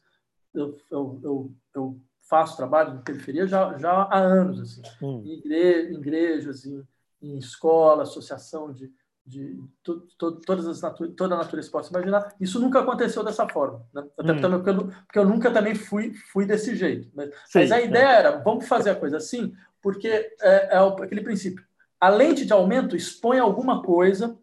[0.53, 5.21] eu, eu, eu, faço trabalho na periferia já, já há anos, assim, hum.
[5.23, 6.83] em, igre, em igrejas, em,
[7.21, 8.91] em escola, associação de,
[9.25, 12.33] de to, to, todas as natu toda a natureza pode se imaginar.
[12.39, 14.03] Isso nunca aconteceu dessa forma, né?
[14.17, 14.51] até hum.
[14.51, 17.09] porque, eu, porque, eu, nunca também fui, fui desse jeito.
[17.13, 17.85] Mas, Sim, mas a é.
[17.85, 20.07] ideia era, vamos fazer a coisa assim, porque
[20.41, 21.63] é, é aquele princípio.
[22.01, 24.35] A lente de aumento expõe alguma coisa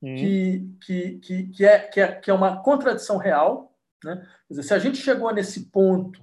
[0.00, 0.14] hum.
[0.14, 3.76] que, que, que, que, é, que, é, que é uma contradição real.
[4.04, 4.14] Né?
[4.46, 6.22] Quer dizer, se a gente chegou nesse ponto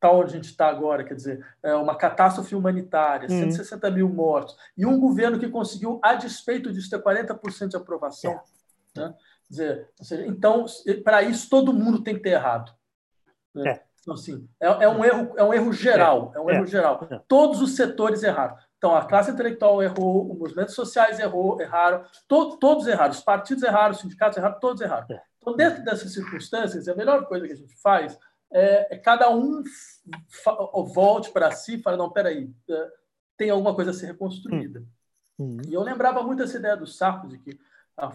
[0.00, 3.52] tal onde a gente está agora, quer dizer, é uma catástrofe humanitária, hum.
[3.52, 8.40] 160 mil mortos, e um governo que conseguiu, a despeito disso, ter 40% de aprovação.
[8.96, 9.00] É.
[9.00, 9.14] Né?
[9.48, 10.66] Dizer, seja, então,
[11.04, 12.74] para isso, todo mundo tem que ter errado.
[13.54, 13.70] Né?
[13.70, 13.82] É.
[14.04, 17.08] Então, assim, é, é, um erro, é um erro geral, é, é um erro geral.
[17.10, 17.18] É.
[17.26, 18.54] Todos os setores erraram.
[18.76, 23.62] Então, a classe intelectual errou, os movimentos sociais errou, erraram, to, todos erraram, os partidos
[23.62, 25.06] erraram, os sindicatos erraram, todos erraram.
[25.10, 25.22] É.
[25.38, 28.18] Então, dentro dessas circunstâncias, a melhor coisa que a gente faz
[28.52, 29.62] é, é cada um
[30.92, 32.90] volte para si e fale, não, peraí, é,
[33.38, 34.84] tem alguma coisa a ser reconstruída.
[35.38, 35.62] Uhum.
[35.66, 37.58] E eu lembrava muito essa ideia do Sartre, de que
[37.96, 38.12] a,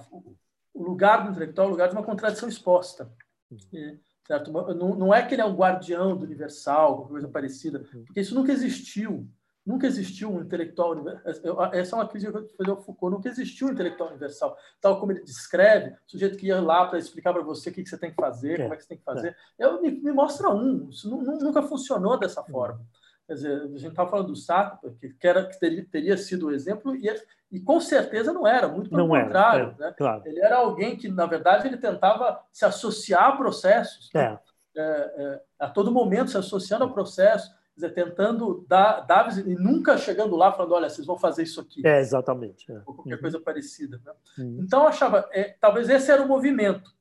[0.73, 3.11] o lugar do intelectual é o lugar de uma contradição exposta.
[3.49, 3.57] Uhum.
[3.73, 4.51] E, certo?
[4.51, 8.05] Não, não é que ele é um guardião do universal, coisa parecida, uhum.
[8.05, 9.27] porque isso nunca existiu.
[9.65, 11.73] Nunca existiu um intelectual universal.
[11.73, 13.15] Essa é uma crítica que eu fiz ao Foucault.
[13.15, 14.57] Nunca existiu um intelectual universal.
[14.81, 17.89] Tal como ele descreve, sujeito que ia lá para explicar para você o que, que,
[17.89, 19.35] você tem que fazer, é, como é que você tem que fazer.
[19.59, 19.65] É.
[19.65, 20.89] Eu, me, me, mostra um.
[20.89, 22.81] Isso nunca funcionou dessa forma.
[23.29, 24.89] Quer dizer, a gente estava falando do Sartre,
[25.19, 27.07] que, era, que teria, teria sido o exemplo, e,
[27.51, 29.75] e com certeza não era, muito pelo não contrário.
[29.77, 29.95] Era, é, né?
[29.95, 30.23] claro.
[30.25, 34.09] Ele era alguém que, na verdade, ele tentava se associar a processos.
[34.15, 34.35] É.
[34.75, 39.97] É, é a todo momento se associando a processos dizer, tentando dar, dar e nunca
[39.97, 41.85] chegando lá falando, olha, vocês vão fazer isso aqui.
[41.85, 42.71] É, exatamente.
[42.71, 42.81] É.
[42.85, 43.21] Ou qualquer uhum.
[43.21, 44.01] coisa parecida.
[44.03, 44.11] Né?
[44.37, 44.57] Uhum.
[44.61, 46.91] Então, eu achava, é, talvez esse era o movimento,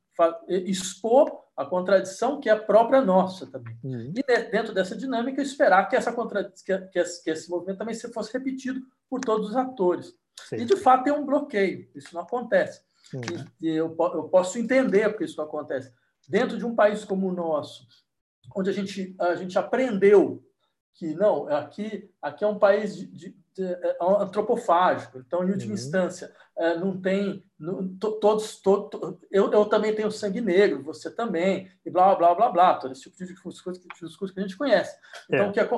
[0.48, 3.76] expor a contradição que é própria nossa também.
[3.82, 4.12] Uhum.
[4.14, 8.32] E dentro dessa dinâmica, esperar que, essa que, que, esse, que esse movimento também fosse
[8.32, 10.14] repetido por todos os atores.
[10.48, 10.56] Sim.
[10.56, 11.88] E, de fato, tem um bloqueio.
[11.94, 12.80] Isso não acontece.
[13.12, 13.44] Uhum.
[13.60, 15.92] E eu, eu posso entender porque isso não acontece.
[16.28, 17.86] Dentro de um país como o nosso,
[18.54, 20.44] onde a gente, a gente aprendeu
[20.98, 25.52] que não, aqui, aqui é um país de, de, de, é, é antropofágico, então, em
[25.52, 25.78] última uhum.
[25.78, 27.44] instância, é, não tem.
[27.56, 32.34] Não, todos, to, to, eu, eu também tenho sangue negro, você também, e blá, blá,
[32.34, 33.62] blá, blá, todo esse tipo de discurso,
[34.02, 34.98] discurso que a gente conhece.
[35.30, 35.52] Então, é.
[35.52, 35.68] que é,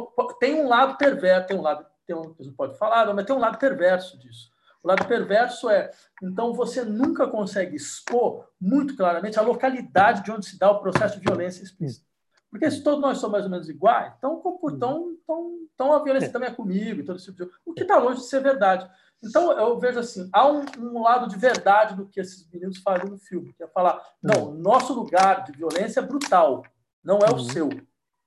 [0.40, 3.40] tem um lado perverso, tem um lado, tem um, gente pode falar, mas tem um
[3.40, 4.50] lado perverso disso.
[4.82, 5.90] O lado perverso é,
[6.22, 11.20] então, você nunca consegue expor muito claramente a localidade de onde se dá o processo
[11.20, 12.09] de violência explícita.
[12.50, 16.26] Porque se todos nós somos mais ou menos iguais, então, então, então, então a violência
[16.26, 16.30] é.
[16.30, 17.50] também é comigo, todo tipo de...
[17.64, 18.90] o que está longe de ser verdade.
[19.22, 23.08] Então, eu vejo assim, há um, um, lado de verdade do que esses meninos fazem
[23.08, 24.54] no filme, que é falar, não, hum.
[24.54, 26.64] nosso lugar de violência é brutal,
[27.04, 27.38] não é o uhum.
[27.38, 27.68] seu.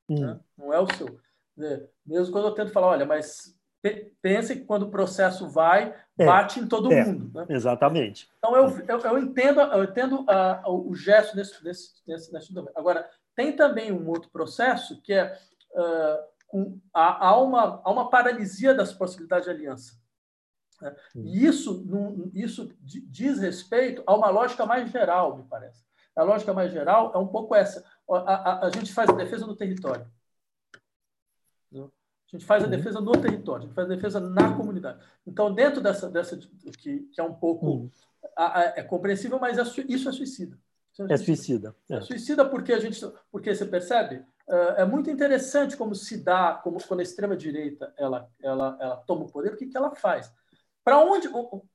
[0.09, 0.19] Uhum.
[0.19, 0.39] Né?
[0.57, 1.19] Não é o seu.
[1.59, 3.55] É, mesmo quando eu tento falar, olha, mas
[4.21, 6.25] pense que quando o processo vai, é.
[6.25, 7.03] bate em todo é.
[7.03, 7.31] mundo.
[7.33, 7.45] Né?
[7.49, 8.29] Exatamente.
[8.38, 13.07] Então, eu, eu, eu entendo, eu entendo uh, o gesto nesse, nesse, nesse, nesse Agora,
[13.36, 15.38] tem também um outro processo que é
[15.72, 16.34] uh,
[16.93, 20.00] há, uma, há uma paralisia das possibilidades de aliança.
[20.82, 20.96] Né?
[21.15, 21.86] E isso,
[22.34, 25.84] isso diz respeito a uma lógica mais geral, me parece.
[26.15, 27.84] A lógica mais geral é um pouco essa.
[28.10, 30.06] A, a, a gente faz a defesa no território.
[32.34, 35.00] A gente faz a defesa no território, a gente faz a defesa na comunidade.
[35.26, 36.36] Então, dentro dessa, dessa
[36.80, 37.89] que, que é um pouco uhum.
[38.76, 40.58] é compreensível, mas é, isso é suicida.
[41.10, 41.75] É suicida.
[41.89, 41.96] É.
[41.96, 43.00] é suicida porque a gente,
[43.31, 47.94] porque você percebe, é, é muito interessante como se dá, como quando a extrema direita
[47.98, 50.31] ela, ela, ela toma o poder, o que, que ela faz?
[50.83, 51.29] Para onde,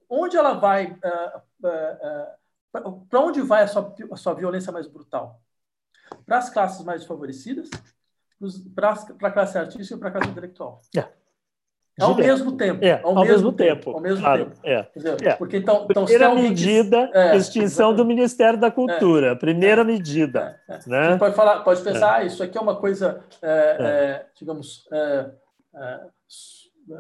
[0.08, 0.96] onde ela vai?
[1.02, 2.34] É,
[2.70, 5.40] para onde vai a sua, a sua violência mais brutal?
[6.24, 7.70] Para as classes mais desfavorecidas,
[8.74, 10.80] para a classe artística e para a classe intelectual.
[10.96, 11.17] É.
[12.00, 12.84] ao mesmo tempo.
[12.84, 13.90] É, ao, ao mesmo, mesmo tempo, tempo.
[13.90, 14.56] Ao mesmo claro, tempo.
[14.64, 14.86] É,
[15.22, 15.32] é.
[15.34, 19.32] Porque então, então primeira medida, é, extinção do Ministério da Cultura.
[19.32, 20.58] É, primeira medida.
[20.68, 20.78] É, é.
[20.86, 21.16] Né?
[21.16, 23.20] Pode falar, pode pensar, ah, isso aqui é uma coisa,
[24.38, 24.86] digamos,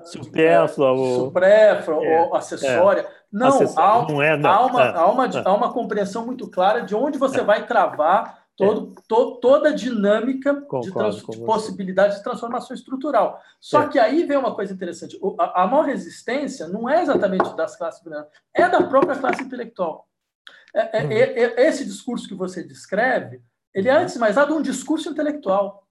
[0.04, 1.26] supérflua, ou...
[1.26, 3.06] supérflua ou acessória.
[3.30, 4.50] Não, Há, não é, não.
[4.50, 8.92] Há, uma, há, uma, há uma compreensão muito clara de onde você vai travar todo,
[8.92, 9.02] é.
[9.06, 13.40] to, toda a dinâmica Concordo, de, trans, de possibilidade de transformação estrutural.
[13.60, 13.88] Só é.
[13.88, 18.02] que aí vem uma coisa interessante: a, a maior resistência não é exatamente das classes
[18.02, 20.08] dominantes, é da própria classe intelectual.
[20.74, 21.12] É, é, uhum.
[21.12, 23.40] É, esse discurso que você descreve,
[23.72, 24.02] ele é, uhum.
[24.02, 25.86] antes de mais nada, um discurso intelectual.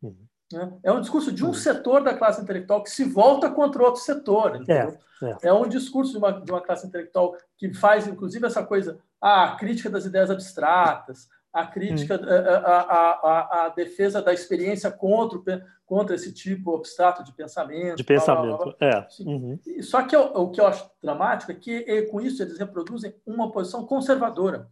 [0.00, 0.16] Uhum.
[0.52, 0.72] Né?
[0.84, 1.54] É um discurso de um uhum.
[1.54, 4.62] setor da classe intelectual que se volta contra outro setor.
[4.68, 4.96] É,
[5.42, 5.52] é.
[5.52, 9.56] um discurso de uma, de uma classe intelectual que faz, inclusive, essa coisa, ah, a
[9.56, 13.10] crítica das ideias abstratas, a crítica, a, a,
[13.62, 17.96] a, a, defesa da experiência contra, contra esse tipo abstrato de pensamento.
[17.96, 18.88] De pensamento, blá, blá, blá.
[18.88, 19.06] é.
[19.22, 19.60] Uhum.
[19.80, 23.52] Só que o, o, que eu acho dramático é que, com isso, eles reproduzem uma
[23.52, 24.68] posição conservadora.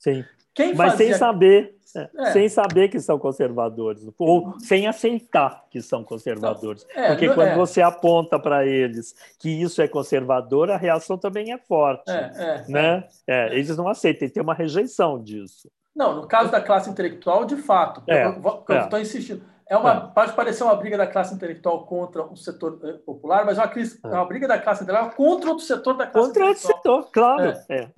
[0.00, 0.24] Sim.
[0.52, 1.06] Quem Mas fazia...
[1.06, 2.32] sem saber, é, é.
[2.32, 6.84] sem saber que são conservadores, ou sem aceitar que são conservadores.
[6.92, 7.56] É, Porque quando é.
[7.56, 12.10] você aponta para eles que isso é conservador, a reação também é forte.
[12.10, 13.06] É, né?
[13.52, 15.70] eles não aceitam, tem uma rejeição disso.
[16.00, 18.02] Não, no caso da classe intelectual, de fato.
[18.08, 19.02] É, eu estou é.
[19.02, 19.44] insistindo.
[19.68, 20.14] É uma, é.
[20.14, 23.68] Pode parecer uma briga da classe intelectual contra o setor eh, popular, mas é uma,
[23.68, 24.08] crise, é.
[24.08, 26.74] uma briga da classe intelectual contra outro setor da classe contra intelectual.
[26.74, 27.52] Contra outro setor, claro.
[27.68, 27.90] É.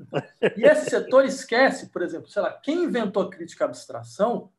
[0.57, 4.51] E esse setor esquece, por exemplo, sei lá, quem inventou a crítica à abstração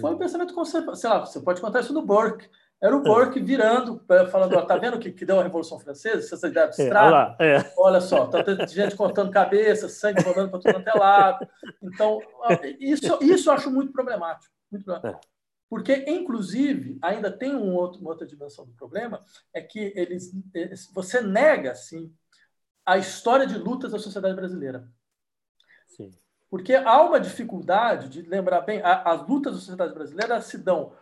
[0.00, 0.96] foi o pensamento conservador.
[0.96, 2.50] Sei lá, você pode contar isso no Burke.
[2.80, 4.00] Era o Burke virando,
[4.30, 6.46] falando, ó, tá vendo que, que deu a Revolução Francesa?
[6.46, 7.42] Ideia abstrata?
[7.42, 7.74] É, é.
[7.76, 11.48] Olha só, tá gente cortando cabeça, sangue rolando para todo quanto é lado.
[11.82, 12.20] Então,
[12.78, 14.54] isso, isso eu acho muito problemático.
[14.70, 15.24] Muito problemático.
[15.24, 15.38] É.
[15.68, 19.22] Porque, inclusive, ainda tem um outro, uma outra dimensão do problema,
[19.52, 22.14] é que eles, eles, você nega, assim,
[22.86, 24.88] a história de lutas da sociedade brasileira.
[25.88, 26.10] Sim.
[26.48, 30.94] Porque há uma dificuldade de lembrar bem, as lutas da sociedade brasileira se dão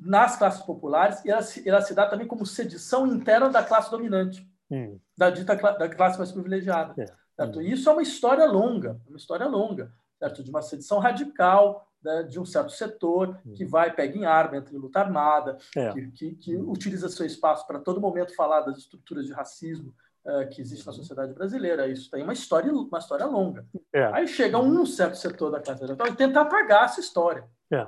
[0.00, 3.90] nas classes populares e ela se, ela se dá também como sedição interna da classe
[3.90, 4.98] dominante, hum.
[5.16, 6.94] da dita da classe mais privilegiada.
[7.02, 7.44] É.
[7.44, 7.60] Hum.
[7.60, 10.42] Isso é uma história longa, uma história longa, certo?
[10.42, 13.54] de uma sedição radical né, de um certo setor hum.
[13.54, 15.92] que vai, pega em arma, entra em luta armada, é.
[15.92, 16.70] que, que, que hum.
[16.70, 19.94] utiliza seu espaço para todo momento falar das estruturas de racismo
[20.24, 20.98] uh, que existe na uhum.
[20.98, 21.88] sociedade brasileira.
[21.88, 23.66] Isso tem uma história, uma história longa.
[23.92, 24.04] É.
[24.12, 27.44] Aí chega um certo setor da classe eleitoral e tenta apagar essa história.
[27.72, 27.86] É.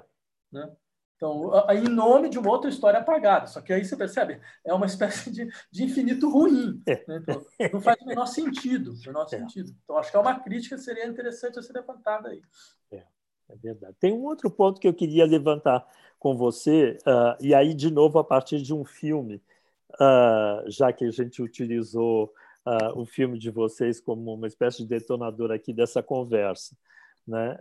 [0.51, 0.71] Né?
[1.21, 3.47] Então, em nome de uma outra história apagada.
[3.47, 6.83] Só que aí você percebe, é uma espécie de, de infinito ruim.
[6.87, 7.05] É.
[7.07, 7.19] Né?
[7.19, 7.45] Então,
[7.75, 8.95] não faz o menor sentido.
[9.05, 9.29] Menor é.
[9.29, 9.71] sentido.
[9.85, 12.41] Então, acho que é uma crítica que seria interessante a ser levantada aí.
[12.91, 13.03] É,
[13.51, 13.95] é verdade.
[14.01, 15.87] Tem um outro ponto que eu queria levantar
[16.19, 19.43] com você, uh, e aí, de novo, a partir de um filme,
[20.01, 22.33] uh, já que a gente utilizou
[22.65, 26.75] uh, o filme de vocês como uma espécie de detonador aqui dessa conversa,
[27.27, 27.59] né?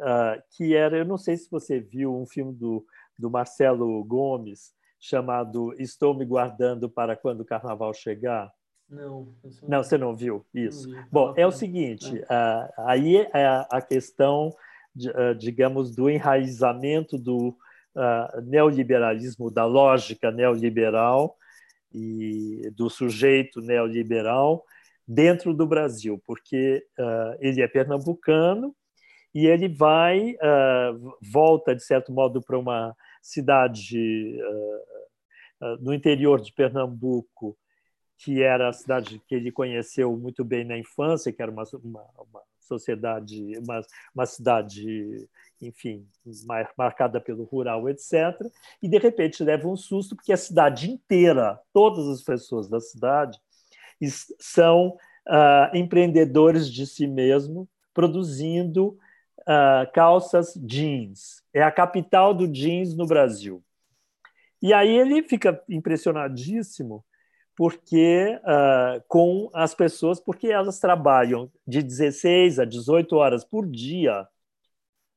[0.52, 2.86] que era, eu não sei se você viu um filme do
[3.20, 8.50] do Marcelo Gomes, chamado Estou me guardando para quando o carnaval chegar?
[8.90, 9.36] Não.
[9.68, 10.90] Não, você não viu isso.
[10.90, 17.56] Não Bom, é o seguinte, uh, aí é a questão, uh, digamos, do enraizamento do
[18.46, 21.36] neoliberalismo, da lógica neoliberal
[21.92, 24.64] e do sujeito neoliberal
[25.06, 26.86] dentro do Brasil, porque
[27.40, 28.74] ele é pernambucano
[29.34, 30.38] e ele vai,
[31.22, 37.58] volta, de certo modo, para uma cidade uh, uh, no interior de Pernambuco,
[38.18, 42.06] que era a cidade que ele conheceu muito bem na infância, que era uma, uma,
[42.18, 43.82] uma sociedade, uma,
[44.14, 45.28] uma cidade,
[45.62, 46.06] enfim,
[46.78, 48.14] marcada pelo rural, etc.
[48.82, 53.40] E, de repente, leva um susto, porque a cidade inteira, todas as pessoas da cidade,
[54.40, 54.98] são
[55.28, 58.98] uh, empreendedores de si mesmo, produzindo
[59.50, 61.42] uh, calças jeans.
[61.52, 63.64] É a capital do jeans no Brasil.
[64.62, 67.04] E aí ele fica impressionadíssimo
[67.56, 74.26] porque uh, com as pessoas, porque elas trabalham de 16 a 18 horas por dia,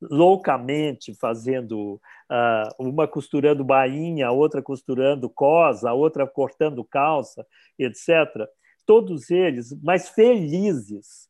[0.00, 7.46] loucamente fazendo uh, uma costurando bainha, outra costurando cosa, outra cortando calça,
[7.78, 8.48] etc.
[8.84, 11.28] Todos eles, mas felizes,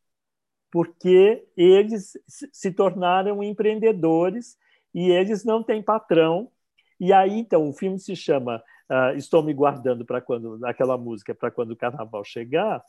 [0.73, 4.57] porque eles se tornaram empreendedores
[4.95, 6.51] e eles não têm patrão.
[6.99, 8.57] E aí, então, o filme se chama
[8.91, 12.83] uh, Estou Me Guardando para quando aquela música para quando o carnaval chegar,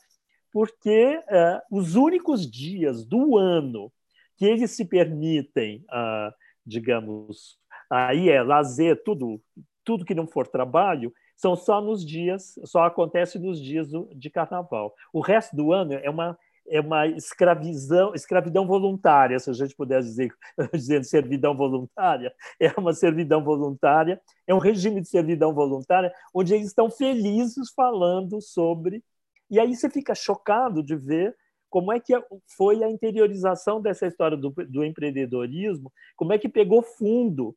[0.50, 3.92] porque uh, os únicos dias do ano
[4.38, 6.32] que eles se permitem, uh,
[6.64, 7.58] digamos,
[7.90, 9.42] aí é lazer, tudo,
[9.84, 14.94] tudo que não for trabalho, são só nos dias, só acontece nos dias de carnaval.
[15.12, 16.38] O resto do ano é uma
[16.68, 20.32] é uma escravidão, escravidão voluntária, se a gente puder dizer,
[20.72, 26.68] dizendo servidão voluntária, é uma servidão voluntária, é um regime de servidão voluntária onde eles
[26.68, 29.02] estão felizes falando sobre
[29.50, 31.36] e aí você fica chocado de ver
[31.70, 32.12] como é que
[32.56, 37.56] foi a interiorização dessa história do, do empreendedorismo, como é que pegou fundo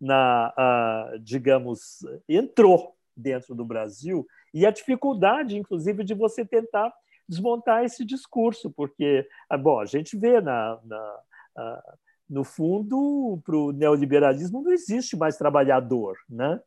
[0.00, 6.92] na, uh, digamos, entrou dentro do Brasil e a dificuldade, inclusive, de você tentar
[7.32, 11.20] desmontar esse discurso, porque, ah, bom, a gente vê na, na
[11.58, 16.60] uh, no fundo, para o neoliberalismo não existe mais trabalhador, né?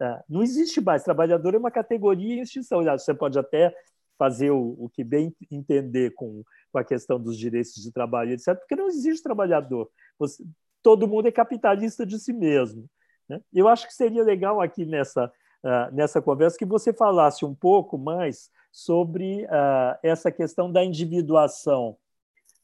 [0.00, 1.04] Uh, não existe mais.
[1.04, 2.82] Trabalhador é uma categoria em extinção.
[2.82, 3.74] Você pode até
[4.18, 6.42] fazer o, o que bem entender com,
[6.72, 9.90] com a questão dos direitos de trabalho, etc., porque não existe trabalhador.
[10.18, 10.42] Você,
[10.82, 12.88] todo mundo é capitalista de si mesmo.
[13.28, 13.40] Né?
[13.52, 15.30] Eu acho que seria legal aqui nessa,
[15.92, 21.96] nessa conversa que você falasse um pouco mais sobre uh, essa questão da individuação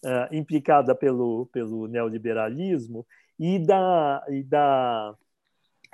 [0.04, 3.06] uh, implicada pelo, pelo neoliberalismo
[3.38, 5.16] e da, e da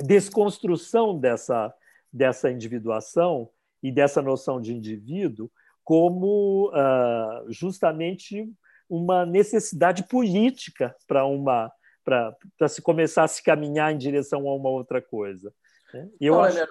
[0.02, 1.72] desconstrução dessa,
[2.12, 3.48] dessa individuação
[3.80, 5.48] e dessa noção de indivíduo
[5.84, 8.52] como uh, justamente
[8.90, 11.70] uma necessidade política para uma
[12.04, 15.54] para se começar a se caminhar em direção a uma outra coisa.
[15.92, 16.08] Né?
[16.18, 16.66] Eu Não, acho...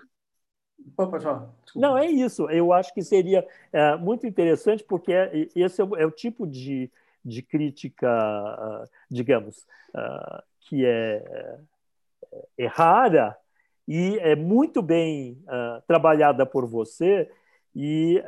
[1.76, 2.50] Não, é isso.
[2.50, 6.48] Eu acho que seria é, muito interessante, porque é, esse é o, é o tipo
[6.48, 6.92] de,
[7.24, 11.60] de crítica, uh, digamos, uh, que é,
[12.58, 13.38] é, rara
[13.88, 17.30] e é muito bem uh, trabalhada por você
[17.76, 18.22] e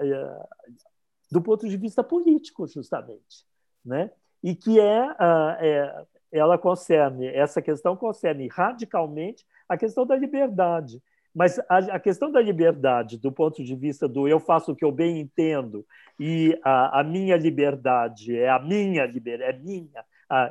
[1.32, 3.46] do ponto de vista político justamente,
[3.84, 4.12] né?
[4.44, 5.16] E que é,
[5.60, 11.02] é, ela concerne essa questão concerne radicalmente a questão da liberdade,
[11.34, 14.84] mas a, a, questão da liberdade do ponto de vista do eu faço o que
[14.84, 15.86] eu bem entendo
[16.20, 20.06] e a, a minha liberdade é a minha liberdade é minha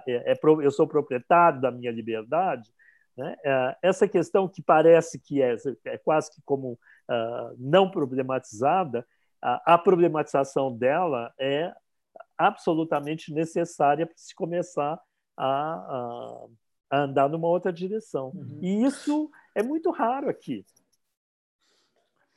[0.07, 2.71] é, é, eu sou proprietário da minha liberdade
[3.19, 3.35] né?
[3.45, 5.57] É, essa questão que parece que é,
[5.87, 6.79] é quase que como
[7.11, 9.05] uh, não problematizada,
[9.43, 11.73] a, a, problematização dela é
[12.37, 15.01] absolutamente necessária para se começar
[15.37, 16.47] a, a,
[16.91, 18.31] a, andar numa outra direção.
[18.33, 18.61] Uhum.
[18.63, 20.65] E isso é muito raro aqui.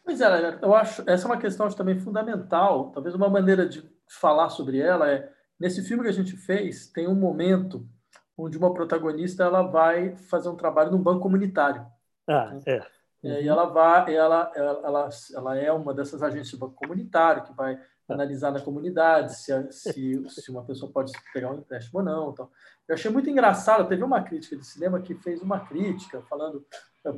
[0.03, 2.91] Pois é, eu acho essa é uma questão também fundamental.
[2.91, 7.07] Talvez uma maneira de falar sobre ela é nesse filme que a gente fez tem
[7.07, 7.87] um momento
[8.35, 11.85] onde uma protagonista ela vai fazer um trabalho num banco comunitário.
[12.27, 12.61] Ah, né?
[12.65, 12.77] é.
[13.23, 13.33] Uhum.
[13.33, 17.53] E ela vai, ela, ela, ela, ela é uma dessas agências de banco comunitário que
[17.53, 17.79] vai
[18.09, 22.31] analisar na comunidade se, se, se uma pessoa pode pegar um empréstimo ou não.
[22.31, 22.49] Então,
[22.87, 23.87] eu achei muito engraçado.
[23.87, 26.65] Teve uma crítica de cinema que fez uma crítica falando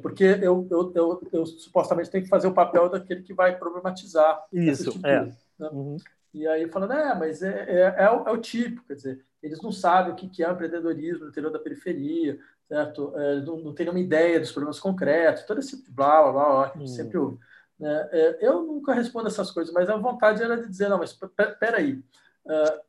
[0.02, 4.42] porque eu, eu, eu, eu supostamente tenho que fazer o papel daquele que vai problematizar
[4.52, 5.26] isso é.
[5.60, 5.70] Né?
[5.72, 5.98] Uhum.
[6.34, 9.62] E aí falando, é, mas é, é, é, o, é o tipo, quer dizer, eles
[9.62, 13.14] não sabem o que é o empreendedorismo no interior da periferia, certo?
[13.18, 16.70] É, não, não tem nenhuma ideia dos problemas concretos, todo esse blá, blá, blá, blá
[16.70, 16.88] que hum.
[16.88, 17.38] sempre ouve.
[17.84, 18.10] Né?
[18.40, 21.20] Eu nunca respondo essas coisas, mas a vontade era de dizer, não, mas
[21.60, 22.02] peraí,
[22.46, 22.80] uh,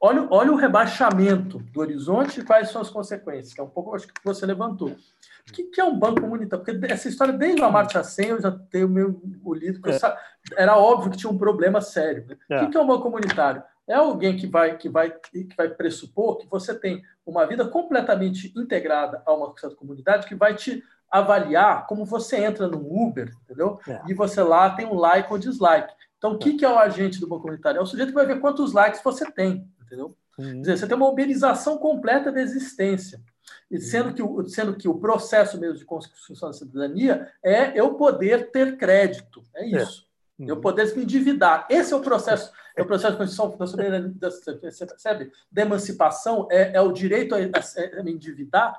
[0.00, 3.96] olha, olha o rebaixamento do horizonte e quais são as consequências, que é um pouco,
[3.96, 4.90] acho que você levantou.
[4.90, 6.64] O que, que é um banco comunitário?
[6.64, 9.98] Porque essa história, desde o Amartya Sen, eu já tenho meu o livro, é.
[10.56, 12.24] era óbvio que tinha um problema sério.
[12.28, 12.36] Né?
[12.48, 12.56] É.
[12.56, 13.62] O que, que é um banco comunitário?
[13.88, 18.52] é alguém que vai, que vai, que vai pressupor que você tem uma vida completamente
[18.54, 23.80] integrada a uma certa comunidade que vai te avaliar como você entra no Uber, entendeu?
[23.88, 24.02] É.
[24.08, 25.92] E você lá tem um like ou dislike.
[26.16, 27.78] Então, o que, que é o agente do banco comunitário?
[27.78, 30.16] É o sujeito que vai ver quantos likes você tem, entendeu?
[30.38, 30.46] Uhum.
[30.46, 33.20] Quer dizer, você tem uma uberização completa da existência.
[33.70, 33.80] E uhum.
[33.80, 38.50] sendo que, o, sendo que o processo mesmo de construção da cidadania é eu poder
[38.50, 39.42] ter crédito.
[39.54, 39.82] É, é.
[39.82, 40.06] isso.
[40.38, 40.42] É.
[40.42, 40.48] Uhum.
[40.48, 41.66] Eu poder me endividar.
[41.70, 45.32] Esse é o processo é o processo de constituição da soberania, você percebe?
[45.50, 48.72] Da emancipação é, é o direito a, a, a me endividar.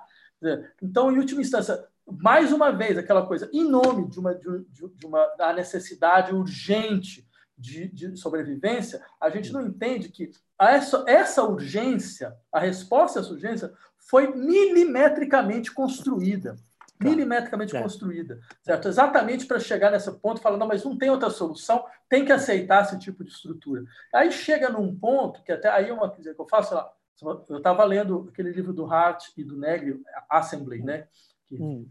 [0.82, 1.86] Então, em última instância,
[2.20, 7.28] mais uma vez, aquela coisa, em nome de uma, de, de uma da necessidade urgente
[7.58, 13.32] de, de, sobrevivência, a gente não entende que essa, essa urgência, a resposta a essa
[13.32, 16.56] urgência, foi milimetricamente construída.
[17.00, 17.06] Tá.
[17.08, 18.90] milimetricamente construída, certo?
[18.90, 22.84] Exatamente para chegar nesse ponto, falando, não, mas não tem outra solução, tem que aceitar
[22.84, 23.86] esse tipo de estrutura.
[24.14, 26.92] Aí chega num ponto que até aí é uma coisa que eu faço, lá,
[27.22, 31.08] eu estava lendo aquele livro do Hart e do Negri, Assembly, né?
[31.48, 31.90] Que, hum.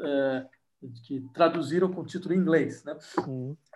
[0.00, 0.46] É,
[1.04, 2.96] que traduziram com o título em inglês, né?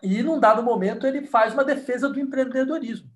[0.03, 3.11] E num dado momento ele faz uma defesa do empreendedorismo.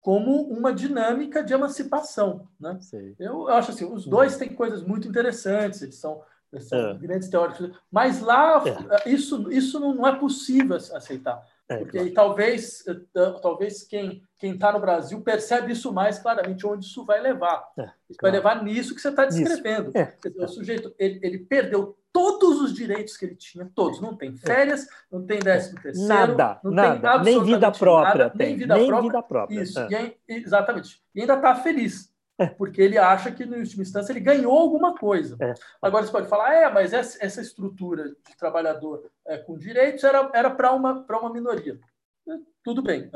[0.00, 2.48] Como uma dinâmica de emancipação.
[2.58, 2.78] Né?
[3.18, 6.22] Eu, eu, acho assim, os dois têm coisas muito interessantes, eles são
[6.58, 6.98] são é.
[6.98, 7.70] grandes teóricos.
[7.90, 8.62] Mas lá,
[9.04, 9.10] é.
[9.10, 11.46] isso, isso não é possível aceitar.
[11.70, 12.14] É, porque claro.
[12.14, 12.94] talvez, eh,
[13.40, 17.64] talvez quem está no Brasil percebe isso mais claramente, onde isso vai levar.
[17.78, 18.20] É, isso claro.
[18.20, 19.92] vai levar nisso que você está descrevendo.
[19.94, 24.00] É, dizer, o sujeito ele, ele, perdeu todos os direitos que ele tinha, todos.
[24.00, 28.56] Não tem férias, não tem décimo terceiro, nada, não nada, nem vida própria, nada, nem
[28.56, 29.08] vida nem própria.
[29.08, 29.62] Vida própria.
[29.62, 30.16] Isso, é.
[30.28, 31.00] e, exatamente.
[31.14, 32.09] E ainda está feliz.
[32.40, 32.46] É.
[32.46, 35.36] Porque ele acha que, em última instância, ele ganhou alguma coisa.
[35.40, 35.52] É.
[35.82, 40.30] Agora você pode falar, é, mas essa, essa estrutura de trabalhador é, com direitos era,
[40.32, 41.78] era para uma, uma minoria.
[42.26, 42.32] É,
[42.64, 43.10] tudo bem,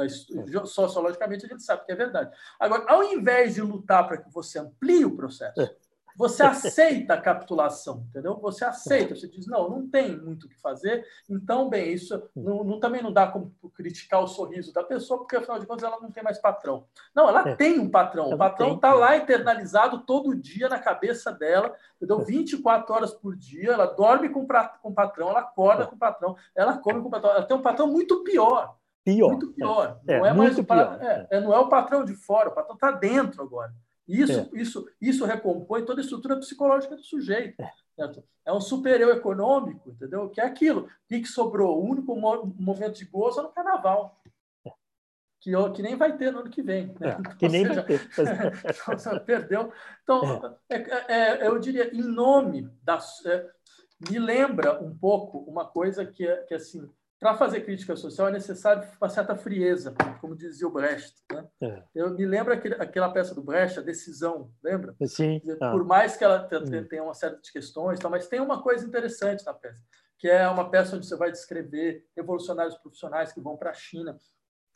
[0.67, 2.37] sociologicamente a gente sabe que é verdade.
[2.61, 5.75] Agora, ao invés de lutar para que você amplie o processo, é.
[6.17, 8.37] Você aceita a capitulação, entendeu?
[8.37, 12.63] Você aceita, você diz, não, não tem muito o que fazer, então, bem, isso não,
[12.63, 16.01] não, também não dá como criticar o sorriso da pessoa, porque afinal de contas ela
[16.01, 16.87] não tem mais patrão.
[17.15, 17.57] Não, ela é.
[17.57, 22.25] tem um patrão, o patrão está lá internalizado todo dia na cabeça dela, entendeu?
[22.25, 25.87] 24 horas por dia, ela dorme com, com o patrão, ela acorda é.
[25.87, 28.77] com o patrão, ela come com o patrão, ela tem um patrão muito pior.
[29.05, 29.29] Pior.
[29.29, 30.01] Muito pior.
[30.07, 30.99] É, não é, mais o, pior.
[31.01, 33.73] É, é, não é o patrão de fora, o patrão está dentro agora.
[34.07, 34.49] Isso, é.
[34.53, 37.61] isso, isso recompõe toda a estrutura psicológica do sujeito.
[37.61, 37.73] É,
[38.47, 40.29] é um super-eu econômico, entendeu?
[40.29, 40.83] Que é aquilo.
[40.83, 41.79] O que, sobrou?
[41.79, 44.21] O único momento de gozo é no carnaval.
[44.67, 44.73] É.
[45.41, 46.89] Que, que nem vai ter no ano que vem.
[47.01, 47.11] Né?
[47.11, 48.11] É, então, que nem seja, vai ter.
[48.93, 49.73] então, perdeu.
[50.03, 50.77] Então, é.
[51.09, 52.99] É, eu diria, em nome da.
[54.11, 58.87] me lembra um pouco uma coisa que, que assim, para fazer crítica social é necessário
[59.01, 61.15] uma certa frieza, como dizia o Brecht.
[61.33, 61.49] Né?
[61.63, 61.83] É.
[61.95, 64.95] Eu me lembro aquele, aquela peça do Brecht, A Decisão, lembra?
[65.07, 65.41] Sim.
[65.61, 65.71] Ah.
[65.71, 66.85] Por mais que ela hum.
[66.89, 69.83] tenha uma série de questões, mas tem uma coisa interessante na peça,
[70.19, 74.19] que é uma peça onde você vai descrever revolucionários profissionais que vão para a China.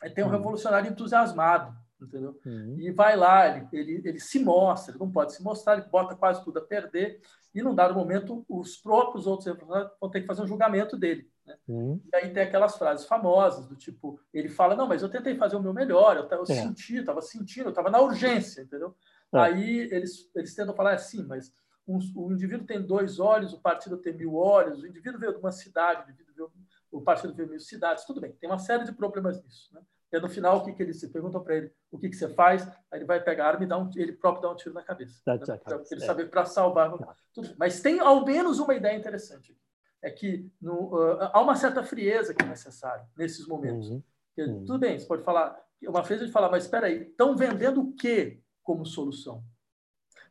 [0.01, 0.31] Aí tem um hum.
[0.31, 2.39] revolucionário entusiasmado, entendeu?
[2.47, 2.77] Uhum.
[2.79, 6.15] E vai lá, ele, ele, ele se mostra, ele não pode se mostrar, ele bota
[6.15, 7.21] quase tudo a perder,
[7.55, 11.29] e num dado momento os próprios outros revolucionários vão ter que fazer um julgamento dele.
[11.49, 12.01] Né?
[12.13, 15.57] E aí tem aquelas frases famosas do tipo, ele fala, não, mas eu tentei fazer
[15.57, 16.47] o meu melhor, eu, eu é.
[16.47, 18.95] senti, eu estava sentindo, eu estava na urgência, entendeu?
[19.35, 19.39] É.
[19.39, 21.53] Aí eles, eles tentam falar assim, mas
[21.87, 25.39] um, o indivíduo tem dois olhos, o partido tem mil olhos, o indivíduo veio de
[25.39, 26.53] uma cidade, o, indivíduo veio,
[26.93, 29.81] o partido veio de mil cidades, tudo bem, tem uma série de problemas nisso, né?
[30.11, 31.71] E no final, o que, que eles se perguntam para ele?
[31.91, 32.67] O que, que você faz?
[32.91, 34.83] Aí ele vai pegar a arma e dá um, ele próprio dá um tiro na
[34.83, 35.21] cabeça.
[35.27, 35.37] Né?
[35.63, 36.91] Para ele saber para salvar.
[37.35, 37.55] Tudo.
[37.59, 39.55] Mas tem ao menos uma ideia interessante
[40.03, 43.91] é que no, uh, há uma certa frieza que é necessária nesses momentos.
[43.91, 44.03] Uhum.
[44.39, 44.65] uhum.
[44.65, 47.93] Tudo bem, você pode falar, uma vez ele fala, mas espera aí, estão vendendo o
[47.93, 49.43] que como solução?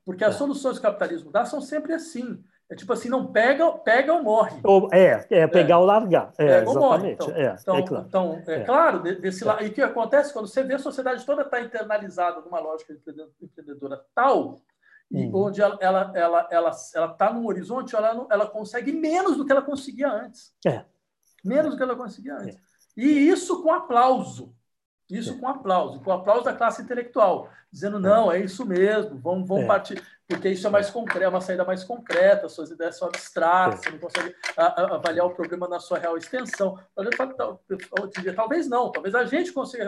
[0.05, 0.37] Porque as é.
[0.37, 2.41] soluções que o capitalismo dá são sempre assim.
[2.69, 4.59] É tipo assim, não pega, pega ou morre.
[4.63, 5.77] Ou, é, é pegar é.
[5.77, 6.33] ou largar.
[6.37, 6.77] É, pega exatamente.
[6.77, 7.11] Ou morre.
[7.11, 8.05] Então, é, então, é claro.
[8.07, 8.63] Então, é, é.
[8.63, 9.63] claro desse lado.
[9.63, 12.93] E o que acontece quando você vê a sociedade toda está internalizada numa lógica
[13.41, 14.61] empreendedora tal
[15.11, 15.31] e hum.
[15.33, 19.51] onde ela ela ela ela ela está num horizonte ela ela consegue menos do que
[19.51, 20.83] ela conseguia antes é.
[21.43, 22.59] menos do que ela conseguia antes é.
[22.97, 24.53] e isso com aplauso
[25.09, 25.37] isso é.
[25.37, 29.67] com aplauso com aplauso da classe intelectual dizendo não é isso mesmo vamos vamos é.
[29.67, 33.79] partir porque isso é mais concreto, é uma saída mais concreta, suas ideias são abstratas,
[33.79, 36.77] você não consegue avaliar o problema na sua real extensão.
[38.35, 39.85] Talvez não, talvez a gente consiga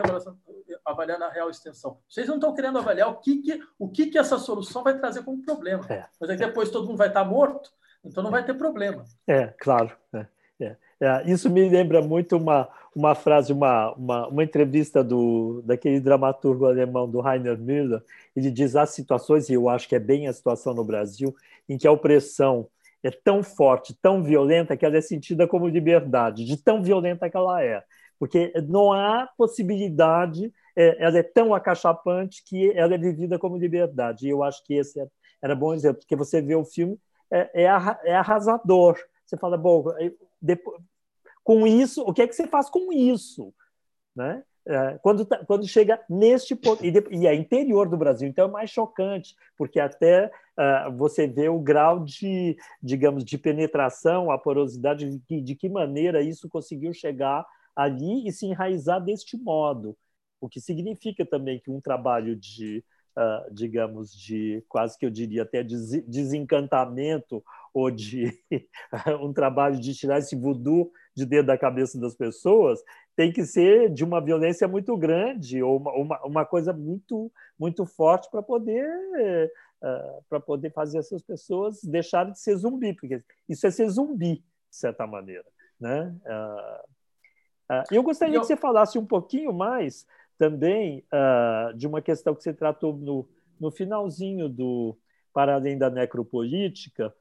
[0.90, 1.98] avaliar na real extensão.
[2.08, 5.22] Vocês não estão querendo avaliar o que, que, o que, que essa solução vai trazer
[5.22, 5.84] como problema.
[5.88, 6.06] É.
[6.20, 7.70] Mas aí depois todo mundo vai estar morto,
[8.04, 9.04] então não vai ter problema.
[9.26, 9.96] É, claro.
[10.12, 10.26] É.
[10.60, 16.00] É, é, isso me lembra muito uma, uma frase, uma, uma, uma, entrevista do, daquele
[16.00, 18.02] dramaturgo alemão, do Rainer Müller.
[18.36, 21.34] Ele diz as situações, e eu acho que é bem a situação no Brasil,
[21.68, 22.68] em que a opressão
[23.02, 27.36] é tão forte, tão violenta, que ela é sentida como liberdade, de tão violenta que
[27.36, 27.82] ela é.
[28.18, 34.26] Porque não há possibilidade, é, ela é tão acachapante que ela é vivida como liberdade.
[34.26, 35.06] E eu acho que esse é,
[35.42, 36.98] era bom exemplo, porque você vê o filme,
[37.30, 37.64] é, é,
[38.04, 38.98] é arrasador.
[39.24, 39.84] Você fala, bom,
[40.40, 40.80] depois,
[41.42, 43.52] com isso, o que é que você faz com isso?
[44.14, 44.42] Né?
[44.66, 48.50] É, quando, tá, quando chega neste ponto, e, e, é interior do Brasil, então é
[48.50, 55.08] mais chocante, porque até uh, você vê o grau de, digamos, de penetração, a porosidade,
[55.08, 57.44] de que, de que maneira isso conseguiu chegar
[57.74, 59.96] ali e se enraizar deste modo,
[60.40, 62.84] o que significa também que um trabalho de,
[63.16, 68.32] uh, digamos, de quase que eu diria até de desencantamento ou de
[69.20, 72.82] um trabalho de tirar esse voodoo de dentro da cabeça das pessoas,
[73.14, 77.84] tem que ser de uma violência muito grande ou uma, uma, uma coisa muito muito
[77.84, 78.86] forte para poder
[79.82, 84.36] uh, para poder fazer essas pessoas deixarem de ser zumbi, porque isso é ser zumbi
[84.36, 85.44] de certa maneira,
[85.78, 86.14] né?
[86.24, 88.40] Uh, uh, eu gostaria eu...
[88.40, 90.06] que você falasse um pouquinho mais
[90.40, 91.04] também
[91.76, 93.28] de uma questão que você tratou no,
[93.60, 94.96] no finalzinho do
[95.34, 97.14] para além da necropolítica,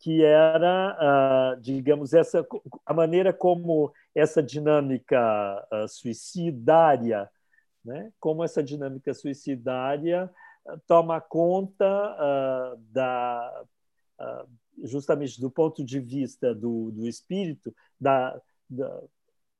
[0.00, 2.46] que era, uh, digamos, essa
[2.84, 7.30] a maneira como essa dinâmica uh, suicidária,
[7.84, 8.12] né?
[8.20, 10.30] como essa dinâmica suicidária
[10.66, 13.64] uh, toma conta da
[14.84, 19.02] justamente do ponto de vista do, do espírito, da, da,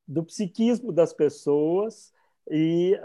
[0.07, 2.12] do psiquismo das pessoas
[2.51, 2.99] e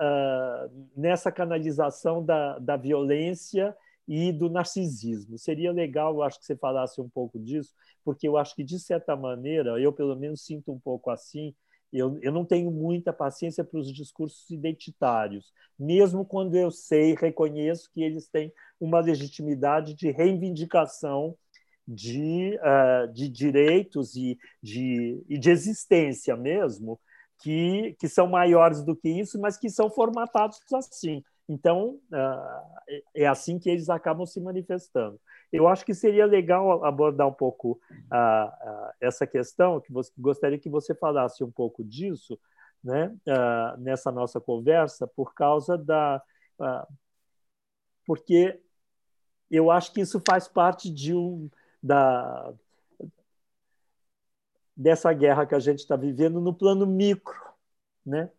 [0.96, 3.76] nessa canalização da, da violência
[4.08, 5.38] e do narcisismo.
[5.38, 7.74] Seria legal, eu acho que você falasse um pouco disso,
[8.04, 11.54] porque eu acho que, de certa maneira, eu pelo menos sinto um pouco assim,
[11.92, 17.90] eu, eu não tenho muita paciência para os discursos identitários, mesmo quando eu sei, reconheço
[17.94, 21.36] que eles têm uma legitimidade de reivindicação
[21.88, 27.00] de, uh, de direitos e de, e de existência mesmo,
[27.44, 31.22] que, que são maiores do que isso, mas que são formatados assim.
[31.48, 32.64] Então, ah,
[33.14, 35.20] é assim que eles acabam se manifestando.
[35.52, 40.70] Eu acho que seria legal abordar um pouco ah, ah, essa questão, que gostaria que
[40.70, 42.40] você falasse um pouco disso
[42.82, 43.14] né,
[43.78, 46.22] nessa nossa conversa, por causa da.
[48.06, 48.58] porque
[49.52, 51.50] eu acho que isso faz parte de um,
[51.82, 52.54] da,
[54.76, 57.36] dessa guerra que a gente está vivendo no plano micro,
[58.06, 58.30] né?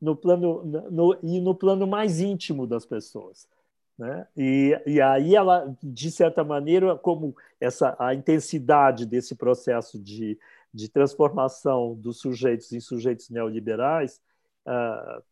[0.00, 3.48] no plano no, e no plano mais íntimo das pessoas.
[3.96, 4.26] Né?
[4.36, 10.36] E, e aí ela, de certa maneira, como essa a intensidade desse processo de,
[10.74, 14.20] de transformação dos sujeitos em sujeitos neoliberais,
[14.66, 15.22] ah,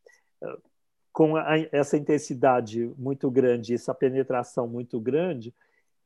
[0.42, 0.58] ah,
[1.12, 5.52] com a, essa intensidade muito grande, essa penetração muito grande,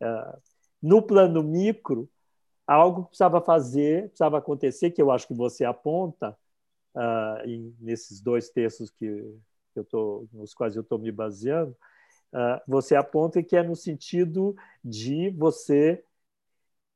[0.01, 0.39] ah,
[0.81, 2.09] no plano micro,
[2.67, 6.37] algo precisava fazer, precisava acontecer, que eu acho que você aponta,
[6.95, 9.35] uh, em, nesses dois textos que
[9.75, 11.77] eu tô, nos quais eu estou me baseando,
[12.33, 16.05] uh, você aponta que é no sentido de você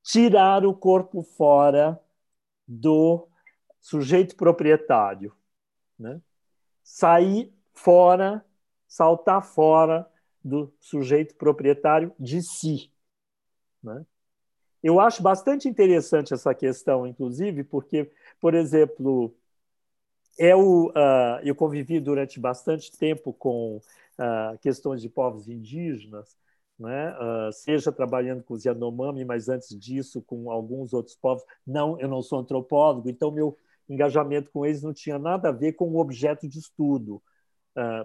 [0.03, 2.01] tirar o corpo fora
[2.67, 3.29] do
[3.81, 5.35] sujeito proprietário,
[5.99, 6.21] né?
[6.83, 8.45] sair fora,
[8.87, 10.09] saltar fora
[10.43, 12.93] do sujeito proprietário de si.
[13.83, 14.05] Né?
[14.83, 18.11] Eu acho bastante interessante essa questão, inclusive, porque,
[18.41, 19.35] por exemplo,
[20.39, 26.37] eu, uh, eu convivi durante bastante tempo com uh, questões de povos indígenas,
[26.79, 27.13] né?
[27.19, 31.43] Uh, seja trabalhando com os Yanomami, mas antes disso com alguns outros povos.
[31.67, 33.59] Não, eu não sou antropólogo, então meu
[33.89, 37.21] engajamento com eles não tinha nada a ver com o objeto de estudo,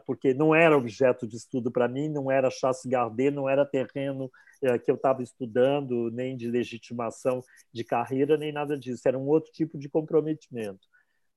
[0.05, 4.31] porque não era objeto de estudo para mim, não era chasse gardé, não era terreno
[4.61, 9.07] eh, que eu estava estudando, nem de legitimação de carreira, nem nada disso.
[9.07, 10.87] Era um outro tipo de comprometimento,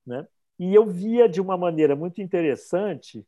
[0.06, 0.26] né?
[0.58, 3.26] E eu via de uma maneira muito interessante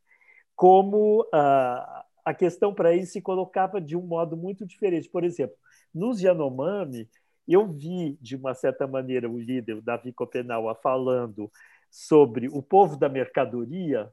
[0.57, 5.09] como uh, a questão para ele se colocava de um modo muito diferente.
[5.09, 5.57] Por exemplo,
[5.95, 7.09] nos Yanomami,
[7.47, 11.51] eu vi, de uma certa maneira, o líder, o Davi Copenaua, falando
[11.91, 14.13] sobre o povo da mercadoria,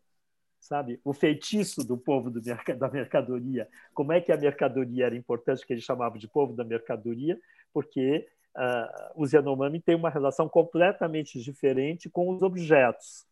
[0.66, 1.00] sabe?
[1.04, 3.68] O feitiço do povo do, da mercadoria.
[3.94, 7.40] Como é que a mercadoria era importante, que ele chamava de povo da mercadoria,
[7.72, 13.26] porque uh, os Yanomami têm uma relação completamente diferente com os objetos.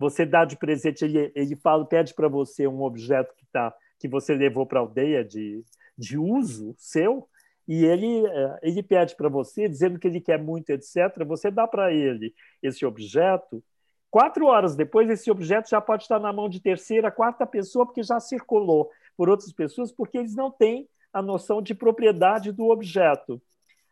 [0.00, 4.08] Você dá de presente, ele, ele fala, pede para você um objeto que, tá, que
[4.08, 5.62] você levou para a aldeia de,
[5.96, 7.28] de uso seu,
[7.66, 11.22] e ele, uh, ele pede para você, dizendo que ele quer muito, etc.
[11.26, 12.32] Você dá para ele
[12.62, 13.62] esse objeto.
[14.10, 18.02] Quatro horas depois, esse objeto já pode estar na mão de terceira, quarta pessoa, porque
[18.02, 23.40] já circulou por outras pessoas, porque eles não têm a noção de propriedade do objeto.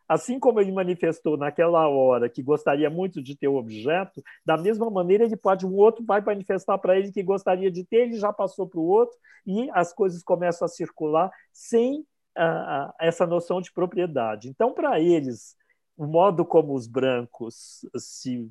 [0.07, 4.89] Assim como ele manifestou naquela hora que gostaria muito de ter o objeto, da mesma
[4.89, 8.31] maneira ele pode, um outro vai manifestar para ele que gostaria de ter, ele já
[8.31, 9.15] passou para o outro,
[9.45, 12.05] e as coisas começam a circular sem
[12.37, 14.47] uh, essa noção de propriedade.
[14.47, 15.57] Então, para eles,
[15.97, 18.49] o modo como os brancos se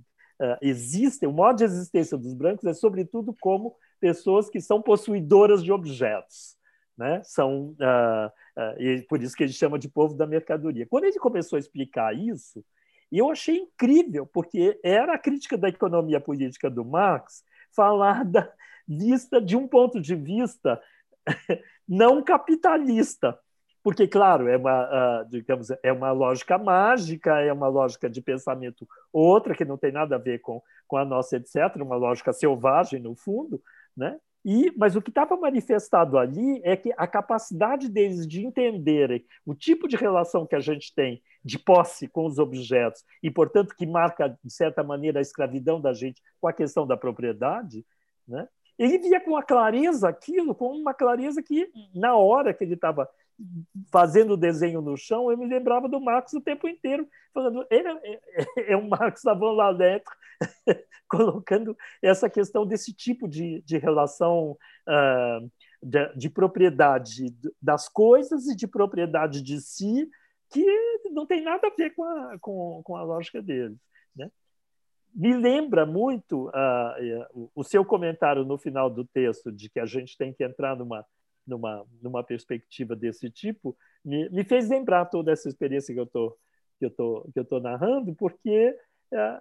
[0.60, 5.72] existem, o modo de existência dos brancos é, sobretudo, como pessoas que são possuidoras de
[5.72, 6.56] objetos.
[6.96, 7.22] Né?
[7.24, 10.86] São uh, Uh, e por isso que ele chama de povo da mercadoria.
[10.86, 12.64] Quando ele começou a explicar isso,
[13.12, 18.50] eu achei incrível, porque era a crítica da economia política do Marx falar da
[18.88, 20.80] vista de um ponto de vista
[21.86, 23.38] não capitalista,
[23.86, 28.84] porque claro é uma uh, digamos é uma lógica mágica, é uma lógica de pensamento
[29.12, 32.98] outra que não tem nada a ver com com a nossa etc, uma lógica selvagem
[32.98, 33.62] no fundo,
[33.96, 34.18] né?
[34.44, 39.54] E, mas o que estava manifestado ali é que a capacidade deles de entenderem o
[39.54, 43.86] tipo de relação que a gente tem de posse com os objetos e, portanto, que
[43.86, 47.84] marca, de certa maneira, a escravidão da gente com a questão da propriedade,
[48.26, 48.48] né?
[48.78, 53.08] ele via com a clareza aquilo, com uma clareza que, na hora que ele estava
[53.90, 58.14] fazendo desenho no chão, eu me lembrava do Marx o tempo inteiro, falando, ele é,
[58.14, 60.14] é, é um Marx avant la lettre,
[61.08, 64.56] colocando essa questão desse tipo de, de relação
[64.88, 65.50] uh,
[65.82, 67.26] de, de, propriedade
[67.60, 70.08] das coisas e de propriedade de si,
[70.50, 70.64] que
[71.10, 73.78] não tem nada a ver com a, com, com a lógica deles.
[74.14, 74.30] Né?
[75.14, 80.16] Me lembra muito uh, o seu comentário no final do texto de que a gente
[80.16, 81.04] tem que entrar numa
[81.46, 86.36] numa, numa perspectiva desse tipo, me, me fez lembrar toda essa experiência que eu tô,
[86.78, 88.76] que eu tô, que eu tô narrando, porque
[89.12, 89.40] é,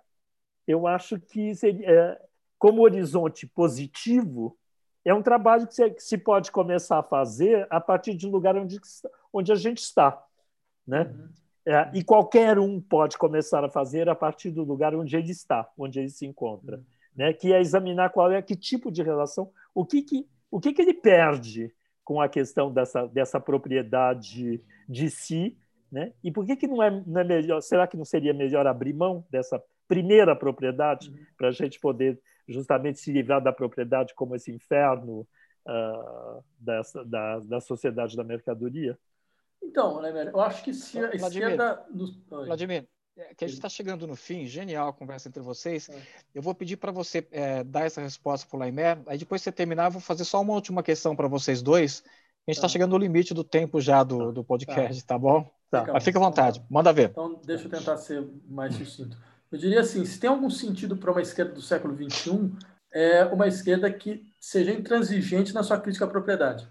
[0.68, 2.22] eu acho que seria, é,
[2.58, 4.58] como horizonte positivo
[5.04, 8.32] é um trabalho que se, que se, pode começar a fazer a partir de um
[8.32, 8.80] lugar onde,
[9.32, 10.24] onde a gente está,
[10.88, 11.04] né?
[11.04, 11.30] Uhum.
[11.68, 15.68] É, e qualquer um pode começar a fazer a partir do lugar onde ele está,
[15.78, 16.84] onde ele se encontra, uhum.
[17.16, 17.34] né?
[17.34, 20.82] Que é examinar qual é que tipo de relação, o que que o que que
[20.82, 21.74] ele perde
[22.06, 25.58] com a questão dessa, dessa propriedade de si,
[25.92, 26.14] né?
[26.24, 27.62] E por que, que não, é, não é melhor?
[27.62, 31.26] Será que não seria melhor abrir mão dessa primeira propriedade uhum.
[31.36, 35.28] para a gente poder justamente se livrar da propriedade como esse inferno
[35.68, 38.98] uh, dessa, da, da sociedade da mercadoria?
[39.64, 41.86] Então, né, eu acho que se a Vladimir, esquerda.
[42.30, 42.88] Vladimir,
[43.38, 45.90] que a gente está chegando no fim, genial a conversa entre vocês.
[45.90, 46.02] É.
[46.34, 49.46] Eu vou pedir para você é, dar essa resposta para o Laimer, aí depois que
[49.46, 52.04] você terminar, eu vou fazer só uma última questão para vocês dois.
[52.48, 54.32] A gente está tá chegando no limite do tempo já do, tá.
[54.32, 55.50] do podcast, tá, tá bom?
[55.72, 55.86] Tá.
[55.92, 57.10] Mas fica à vontade, manda ver.
[57.10, 59.18] Então, deixa eu tentar ser mais sucinto.
[59.52, 62.52] Eu diria assim, se tem algum sentido para uma esquerda do século XXI,
[62.94, 66.68] é uma esquerda que seja intransigente na sua crítica à propriedade.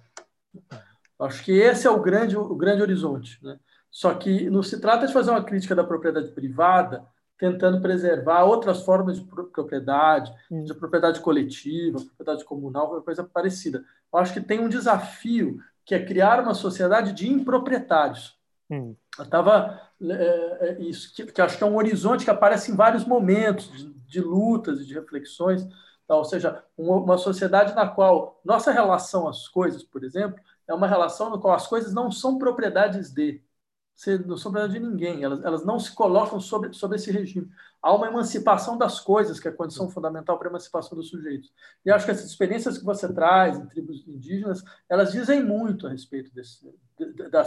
[1.18, 3.58] Acho que esse é o grande, o grande horizonte, né?
[3.94, 7.06] Só que não se trata de fazer uma crítica da propriedade privada
[7.38, 10.64] tentando preservar outras formas de propriedade, hum.
[10.64, 13.84] de propriedade coletiva, propriedade comunal, coisa parecida.
[14.12, 18.36] Eu acho que tem um desafio que é criar uma sociedade de improprietários.
[18.68, 18.96] Hum.
[19.16, 22.76] Eu estava é, é, isso que, que, acho que é um horizonte que aparece em
[22.76, 25.64] vários momentos de, de lutas e de reflexões.
[26.04, 30.74] Então, ou seja, uma, uma sociedade na qual nossa relação às coisas, por exemplo, é
[30.74, 33.40] uma relação na qual as coisas não são propriedades de,
[34.26, 37.48] não são propriedade de ninguém, elas, elas não se colocam sobre, sobre esse regime.
[37.80, 41.52] Há uma emancipação das coisas, que é a condição fundamental para a emancipação dos sujeitos.
[41.84, 45.90] E acho que essas experiências que você traz em tribos indígenas, elas dizem muito a
[45.90, 46.68] respeito desse,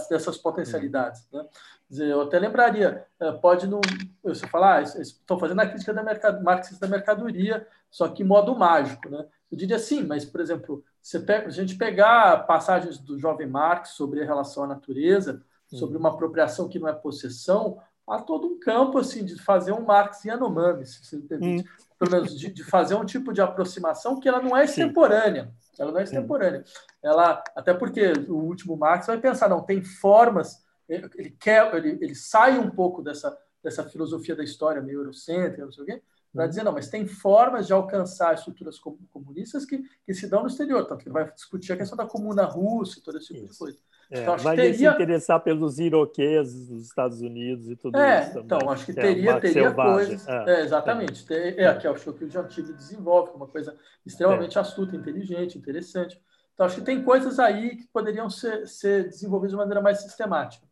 [0.10, 1.28] dessas potencialidades.
[1.32, 1.45] Né?
[1.89, 3.82] Dizer, eu até lembraria, eh, pode não.
[4.24, 8.58] Você falar, ah, estão fazendo a crítica da marxista da mercadoria, só que em modo
[8.58, 9.10] mágico.
[9.10, 9.26] Né?
[9.52, 14.22] Eu diria sim, mas, por exemplo, se a gente pegar passagens do jovem Marx sobre
[14.22, 18.97] a relação à natureza, sobre uma apropriação que não é possessão, há todo um campo
[18.97, 21.72] assim de fazer um Marx Yanomami, se permite, hum.
[21.99, 25.51] pelo menos de, de, fazer um tipo de aproximação que ela não é extemporânea.
[25.78, 26.63] Ela não é extemporânea.
[27.03, 32.15] Ela, até porque o último Marx vai pensar, não, tem formas, ele quer, ele, ele
[32.15, 36.01] sai um pouco dessa, dessa filosofia da história meio eurocêntrica, não sei o quê,
[36.34, 36.49] para uhum.
[36.49, 38.80] dizer, não, mas tem formas de alcançar estruturas
[39.11, 40.86] comunistas que, que se dão no exterior.
[40.86, 43.57] Tanto que ele vai discutir a questão da comuna russa e todo esse tipo de
[43.57, 43.78] coisa.
[44.10, 44.91] É, então, vai teria...
[44.91, 48.30] se interessar pelos iroqueses dos Estados Unidos e tudo é, isso.
[48.30, 48.45] Também.
[48.45, 50.28] Então, acho que teria, é, teria coisas.
[50.28, 51.34] É, é, exatamente.
[51.34, 51.64] É.
[51.64, 54.62] é, que é o que o Gentili desenvolve, que é uma coisa extremamente é.
[54.62, 56.20] astuta, inteligente, interessante.
[56.53, 60.66] Então, acho que tem coisas aí que poderiam ser, ser desenvolvidas de maneira mais sistemática.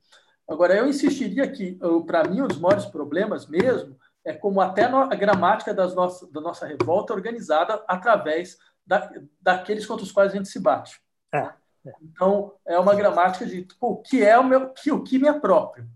[0.48, 5.74] Agora, eu insistiria que, para mim, os maiores problemas mesmo é como até a gramática
[5.74, 10.50] das nossas, da nossa revolta é organizada através da, daqueles contra os quais a gente
[10.50, 11.00] se bate.
[11.34, 11.52] É.
[12.02, 15.28] Então, é uma gramática de tipo, o que é o meu, que, o que me
[15.28, 15.88] é próprio.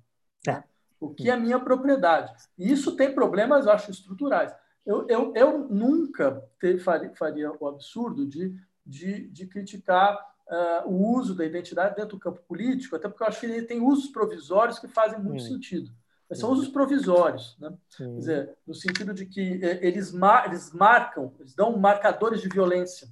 [0.47, 0.63] É.
[0.99, 2.33] O que é minha propriedade.
[2.57, 4.53] E isso tem problemas, eu acho, estruturais.
[4.85, 10.15] Eu, eu, eu nunca ter, faria, faria, o absurdo de, de, de criticar
[10.47, 13.61] uh, o uso da identidade dentro do campo político, até porque eu acho que ele
[13.63, 15.47] tem usos provisórios que fazem muito hum.
[15.47, 15.91] sentido.
[16.29, 17.73] Mas são usos provisórios, né?
[17.97, 22.47] Quer dizer, no sentido de que eh, eles, mar, eles marcam, eles dão marcadores de
[22.47, 23.07] violência.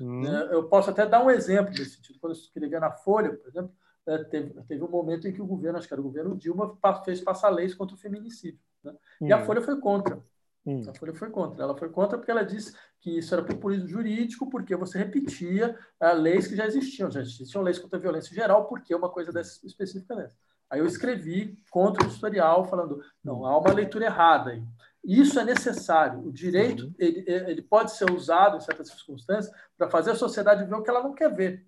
[0.00, 0.30] Né?
[0.44, 0.48] Hum.
[0.50, 2.18] Eu posso até dar um exemplo nesse sentido.
[2.20, 3.72] Quando eu escrevia na Folha, por exemplo,
[4.06, 6.76] é, teve, teve um momento em que o governo, acho que era o governo Dilma,
[7.04, 8.60] fez passar leis contra o feminicídio.
[8.82, 8.92] Né?
[9.20, 9.28] Hum.
[9.28, 9.44] E a hum.
[9.44, 10.22] Folha foi contra.
[10.66, 10.82] Hum.
[10.88, 11.62] A Folha foi contra.
[11.62, 16.14] Ela foi contra porque ela disse que isso era populismo jurídico, porque você repetia uh,
[16.14, 17.10] leis que já existiam.
[17.10, 20.36] Já existiam leis contra a violência geral, porque uma coisa dessa específica dessa.
[20.70, 24.62] Aí eu escrevi contra o editorial, falando: não, há uma leitura errada aí.
[25.04, 26.26] Isso é necessário.
[26.26, 26.94] O direito uhum.
[26.98, 30.90] ele, ele pode ser usado em certas circunstâncias para fazer a sociedade ver o que
[30.90, 31.66] ela não quer ver.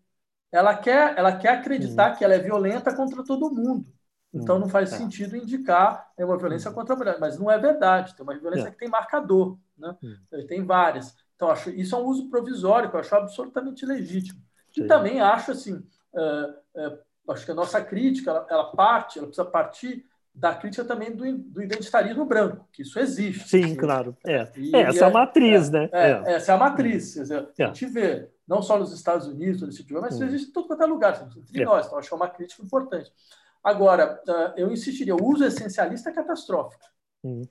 [0.51, 2.17] Ela quer, ela quer acreditar uhum.
[2.17, 3.87] que ela é violenta contra todo mundo.
[4.33, 4.99] Então não faz uhum.
[4.99, 8.15] sentido indicar é uma violência contra a mulher, mas não é verdade.
[8.15, 8.71] Tem uma violência é.
[8.71, 9.97] que tem marcador, né?
[10.49, 11.15] Tem várias.
[11.35, 14.41] Então acho isso é um uso provisório que eu acho absolutamente legítimo.
[14.77, 15.75] E também acho assim,
[16.13, 20.05] uh, uh, acho que a nossa crítica, ela, ela parte, ela precisa partir
[20.37, 23.49] da crítica também do, do identitarismo branco, que isso existe.
[23.49, 24.15] Sim, claro.
[24.27, 24.53] É.
[24.55, 25.89] E, é essa é a matriz, é, né?
[25.91, 27.15] É, essa é a matriz.
[27.15, 30.27] Dizer, A gente vê, não só nos Estados Unidos, nesse tipo, mas isso hum.
[30.27, 31.87] existe em todo quanto é lugar, entre nós.
[31.87, 33.11] Então, acho que é uma crítica importante.
[33.65, 34.23] Agora,
[34.57, 36.85] eu insistiria, o uso essencialista é catastrófico.
[37.25, 37.43] Hum.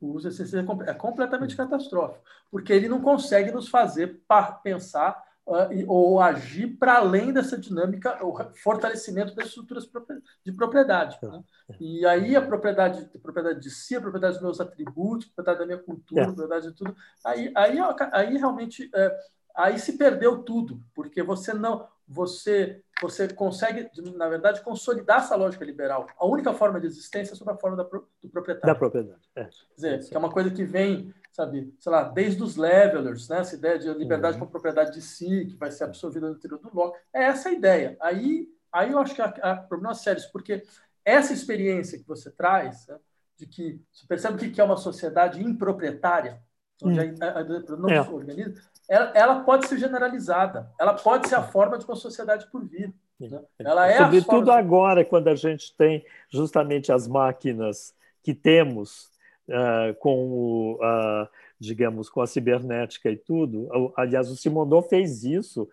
[0.00, 1.58] O uso essencialista é completamente hum.
[1.58, 4.20] catastrófico, porque ele não consegue nos fazer
[4.64, 9.88] pensar ou agir para além dessa dinâmica, o fortalecimento das estruturas
[10.44, 11.18] de propriedade.
[11.22, 11.42] Né?
[11.80, 15.58] E aí a propriedade, a propriedade de si, a propriedade dos meus atributos, a propriedade
[15.58, 17.78] da minha cultura, a propriedade de tudo, aí, aí,
[18.12, 19.18] aí realmente é,
[19.56, 25.64] aí se perdeu tudo, porque você não você você consegue, na verdade, consolidar essa lógica
[25.64, 26.06] liberal.
[26.16, 28.74] A única forma de existência é sob a forma da, do proprietário.
[28.74, 29.20] Da propriedade.
[29.34, 29.44] É.
[29.44, 33.38] Quer dizer, que é uma coisa que vem sabe, sei lá, desde os levelers, né,
[33.38, 34.44] essa ideia de liberdade uhum.
[34.44, 37.52] com propriedade de si, que vai ser absorvida no interior do bloco, é essa a
[37.52, 37.96] ideia.
[38.00, 40.62] Aí, aí eu acho que há, há problemas sérios, porque
[41.04, 42.98] essa experiência que você traz, né,
[43.38, 46.40] de que você percebe o que é uma sociedade improprietária,
[46.82, 47.16] onde uhum.
[47.20, 48.00] a, a, não é.
[48.00, 52.64] organiza, ela, ela, pode ser generalizada, ela pode ser a forma de uma sociedade por
[52.64, 52.92] vir.
[53.18, 53.40] Né?
[53.58, 59.10] Ela é Sobretudo agora, quando a gente tem justamente as máquinas que temos
[59.48, 61.28] uh, com o, uh,
[61.58, 63.68] digamos, com a cibernética e tudo.
[63.96, 65.68] Aliás, o Simondon fez isso,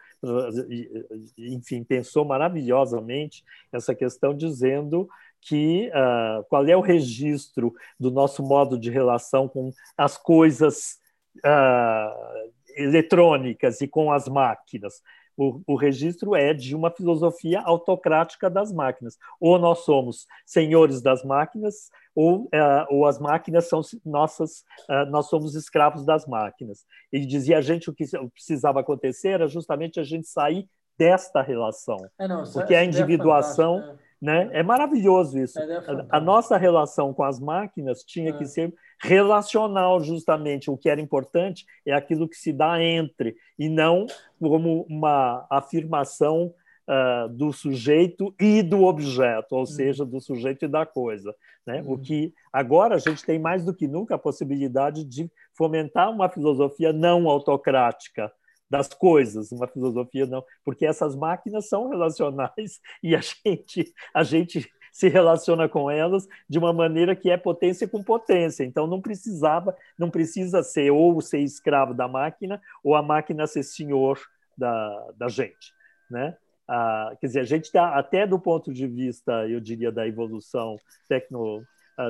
[1.38, 5.10] enfim, pensou maravilhosamente essa questão, dizendo
[5.42, 10.98] que uh, qual é o registro do nosso modo de relação com as coisas
[11.46, 15.02] uh, eletrônicas e com as máquinas
[15.40, 19.18] o, o, registro é de uma filosofia autocrática das máquinas.
[19.40, 25.30] Ou nós somos senhores das máquinas, ou, uh, ou as máquinas são nossas, uh, nós
[25.30, 26.86] somos escravos das máquinas.
[27.10, 30.68] Ele dizia a gente o que precisava acontecer era justamente a gente sair
[30.98, 34.50] desta relação, é, não, porque a é individuação é né?
[34.52, 35.58] É maravilhoso isso.
[35.58, 35.78] É,
[36.10, 40.70] a, a, nossa relação com as máquinas tinha que ser relacional, justamente.
[40.70, 44.08] O que era importante é aquilo que se dá entre, e não
[44.40, 46.54] como uma afirmação
[46.90, 49.66] uh, do sujeito e do objeto, ou hum.
[49.66, 51.34] seja, do sujeito e da coisa.
[51.66, 51.82] Né?
[51.86, 52.00] O hum.
[52.00, 56.92] que agora a gente tem mais do que nunca a possibilidade de fomentar uma filosofia
[56.92, 58.32] não autocrática
[58.70, 64.70] das coisas, uma filosofia não, porque essas máquinas são relacionais e a gente, a gente
[64.92, 68.64] se relaciona com elas de uma maneira que é potência com potência.
[68.64, 73.64] Então não precisava, não precisa ser ou ser escravo da máquina ou a máquina ser
[73.64, 74.20] senhor
[74.58, 75.74] da, da gente,
[76.10, 76.36] né?
[76.68, 80.78] Ah, quer dizer, a gente está até do ponto de vista, eu diria, da evolução
[81.08, 81.64] tecno,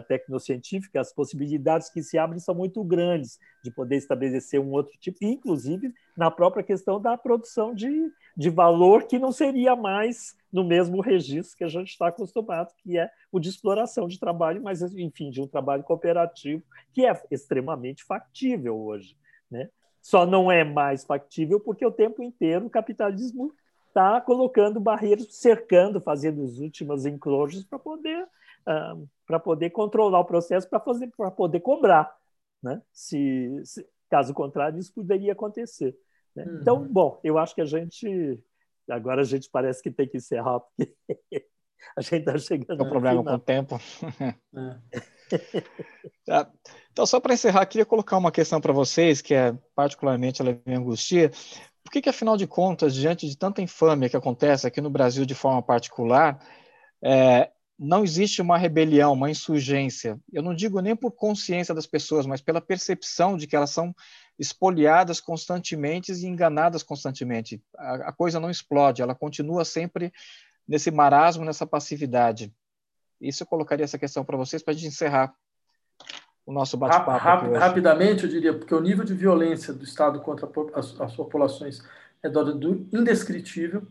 [0.07, 5.17] tecnocientífica, as possibilidades que se abrem são muito grandes de poder estabelecer um outro tipo,
[5.21, 7.89] inclusive na própria questão da produção de,
[8.37, 12.97] de valor, que não seria mais no mesmo registro que a gente está acostumado, que
[12.97, 16.63] é o de exploração de trabalho, mas, enfim, de um trabalho cooperativo,
[16.93, 19.17] que é extremamente factível hoje.
[19.49, 19.69] Né?
[20.01, 23.53] Só não é mais factível porque o tempo inteiro o capitalismo
[23.87, 28.27] está colocando barreiras, cercando, fazendo os últimos enclosures para poder
[29.29, 32.11] para poder controlar o processo, para fazer para poder cobrar,
[32.63, 32.81] né?
[32.91, 35.95] Se, se, caso contrário isso poderia acontecer.
[36.35, 36.45] Né?
[36.45, 36.57] Uhum.
[36.59, 38.43] Então, bom, eu acho que a gente
[38.89, 40.95] agora a gente parece que tem que encerrar porque
[41.95, 42.75] a gente está chegando.
[42.75, 43.79] Tem um problema com o tempo.
[44.55, 44.99] É.
[46.25, 46.51] Tá.
[46.91, 50.75] Então, só para encerrar, queria colocar uma questão para vocês, que é particularmente ela me
[50.75, 51.29] angustia.
[51.83, 55.25] Por que, que, afinal de contas, diante de tanta infâmia que acontece aqui no Brasil
[55.25, 56.39] de forma particular,
[57.03, 60.19] é, não existe uma rebelião, uma insurgência.
[60.33, 63.95] Eu não digo nem por consciência das pessoas, mas pela percepção de que elas são
[64.37, 67.63] espoliadas constantemente e enganadas constantemente.
[67.77, 70.11] A, a coisa não explode, ela continua sempre
[70.67, 72.53] nesse marasmo, nessa passividade.
[73.21, 75.33] Isso eu colocaria essa questão para vocês para a gente encerrar
[76.45, 77.11] o nosso bate-papo.
[77.11, 81.81] Rap, rapidamente, eu diria, porque o nível de violência do Estado contra as, as populações
[82.21, 83.87] é do indescritível,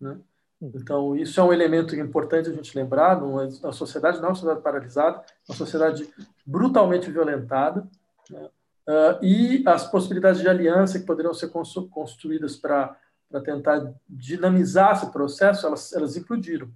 [0.00, 0.18] né?
[0.60, 3.18] Então, isso é um elemento importante a gente lembrar.
[3.18, 6.08] É, a sociedade não é uma sociedade paralisada, é uma sociedade
[6.44, 7.88] brutalmente violentada.
[8.28, 8.48] Né?
[8.86, 12.96] Uh, e as possibilidades de aliança que poderiam ser construídas para
[13.44, 16.70] tentar dinamizar esse processo, elas, elas implodiram.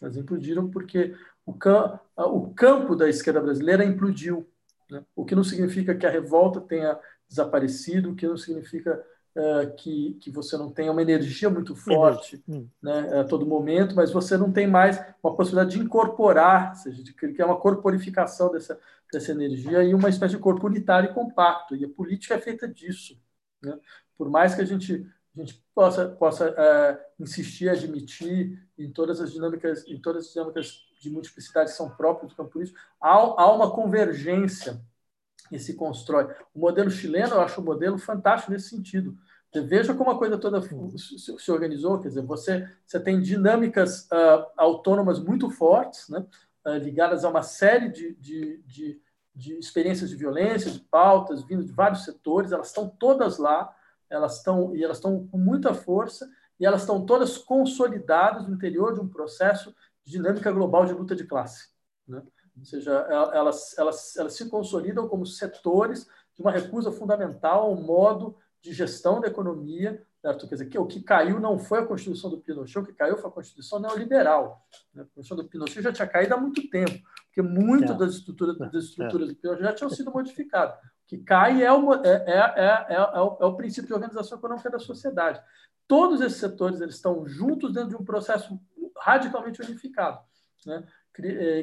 [0.00, 1.14] Elas implodiram porque
[1.44, 4.48] o, cam o campo da esquerda brasileira implodiu.
[4.90, 5.04] Né?
[5.14, 9.02] O que não significa que a revolta tenha desaparecido, o que não significa
[9.36, 12.66] uh, que, que você não tenha uma energia muito forte hum.
[12.82, 17.02] né, a todo momento, mas você não tem mais uma possibilidade de incorporar, ou seja,
[17.02, 18.78] de criar uma corporificação dessa,
[19.12, 21.76] dessa energia e uma espécie de corpo unitário e compacto.
[21.76, 23.20] E a política é feita disso.
[23.62, 23.78] Né?
[24.16, 25.06] Por mais que a gente
[25.36, 30.86] a gente possa, possa é, insistir, admitir em todas as dinâmicas, em todas as dinâmicas
[30.98, 34.80] de multiplicidade que são próprias do campo político, há, há uma convergência
[35.48, 36.34] que se constrói.
[36.54, 39.16] O modelo chileno, eu acho um modelo fantástico nesse sentido.
[39.62, 45.18] Veja como a coisa toda se organizou, quer dizer, você, você tem dinâmicas uh, autônomas
[45.18, 46.24] muito fortes, né,
[46.66, 49.00] uh, ligadas a uma série de, de, de,
[49.34, 53.74] de experiências de violência, de pautas, vindo de vários setores, elas estão todas lá,
[54.08, 56.28] elas estão e elas estão com muita força
[56.58, 61.14] e elas estão todas consolidadas no interior de um processo de dinâmica global de luta
[61.14, 61.68] de classe,
[62.06, 62.22] né?
[62.58, 62.92] Ou seja,
[63.34, 69.20] elas, elas, elas se consolidam como setores de uma recusa fundamental ao modo de gestão
[69.20, 70.04] da economia.
[70.20, 70.48] Certo?
[70.48, 73.16] Quer dizer, que o que caiu não foi a Constituição do Pinochet, o que caiu
[73.16, 74.66] foi a Constituição neoliberal.
[74.92, 75.02] Né?
[75.02, 77.98] A Constituição do Pinochet já tinha caído há muito tempo, porque muitas é.
[77.98, 79.32] das estruturas, das estruturas é.
[79.32, 80.76] do Pinochet já tinham sido modificadas
[81.06, 84.78] que cai é o, é, é, é, o, é o princípio de organização econômica da
[84.78, 85.40] sociedade.
[85.86, 88.58] Todos esses setores eles estão juntos dentro de um processo
[88.98, 90.18] radicalmente unificado,
[90.64, 90.84] né?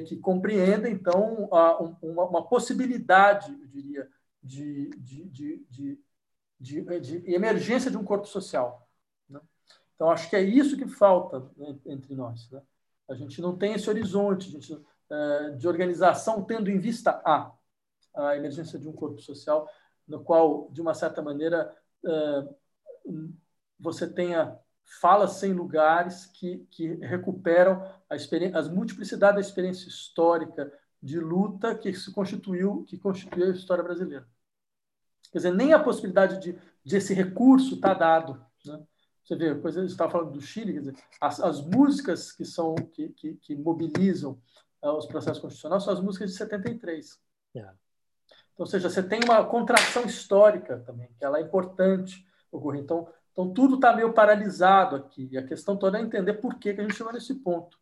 [0.07, 1.49] que, compreende, então,
[2.01, 4.07] uma, uma, possibilidade, eu diria,
[4.41, 5.99] de, de, de,
[6.59, 8.87] de, de, emergência de um corpo social.
[9.29, 9.39] Né?
[9.95, 12.49] Então, acho que é isso que falta né, entre nós.
[12.49, 12.61] Né?
[13.09, 14.79] A gente não tem esse horizonte gente,
[15.57, 17.53] de organização tendo em vista a
[18.13, 19.67] a emergência de um corpo social
[20.07, 21.75] no qual, de uma certa maneira,
[22.05, 22.47] eh,
[23.79, 24.57] você tenha
[25.01, 31.93] falas sem lugares que, que recuperam a as multiplicidade da experiência histórica de luta que
[31.93, 34.27] se constituiu, que constituiu a história brasileira.
[35.33, 36.55] Quer dizer, nem a possibilidade de,
[36.85, 38.39] de esse recurso está dado.
[38.63, 38.79] Né?
[39.23, 43.33] Você vê, você estava falando do Chile, dizer, as, as músicas que são que, que,
[43.37, 44.39] que mobilizam
[44.83, 47.19] uh, os processos constitucionais são as músicas de 73.
[47.55, 47.75] Yeah.
[48.53, 52.81] Então, ou seja, você tem uma contração histórica também, que ela é importante ocorrer.
[52.83, 55.27] Então, então tudo está meio paralisado aqui.
[55.31, 57.79] E a questão toda é entender por que, que a gente chegou nesse ponto.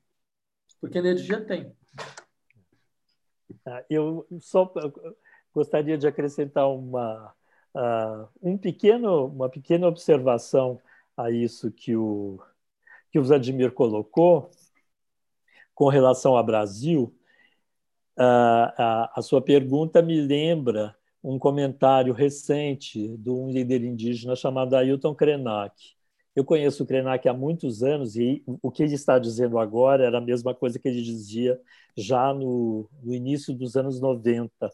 [0.79, 1.75] Porque energia tem.
[3.65, 4.71] Ah, eu só
[5.53, 7.35] gostaria de acrescentar uma,
[7.75, 10.79] uh, um pequeno, uma pequena observação
[11.15, 12.39] a isso que o,
[13.11, 14.49] que o Vladimir colocou
[15.73, 17.15] com relação ao Brasil
[18.17, 25.15] a, a, sua pergunta me lembra um comentário recente de um líder indígena chamado Ailton
[25.15, 25.75] Krenak.
[26.35, 30.17] Eu conheço o Krenak há muitos anos e o que ele está dizendo agora era
[30.17, 31.59] a mesma coisa que ele dizia
[31.95, 34.71] já no, no início dos anos 90.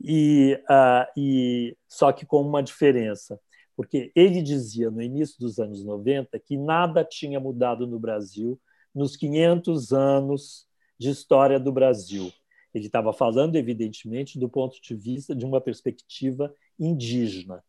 [0.00, 3.40] E, uh, e só que com uma diferença,
[3.74, 8.60] porque ele dizia no início dos anos 90 que nada tinha mudado no Brasil
[8.94, 10.66] nos 500 anos
[10.98, 12.32] de história do Brasil.
[12.72, 17.62] Ele estava falando, evidentemente, do ponto de vista de uma perspectiva indígena.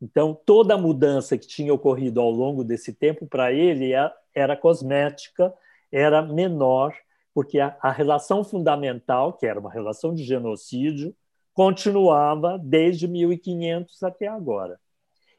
[0.00, 4.56] Então, toda a mudança que tinha ocorrido ao longo desse tempo, para ele, é, era
[4.56, 5.52] cosmética,
[5.90, 6.94] era menor,
[7.34, 11.14] porque a, a relação fundamental, que era uma relação de genocídio,
[11.58, 14.78] continuava desde 1500 até agora.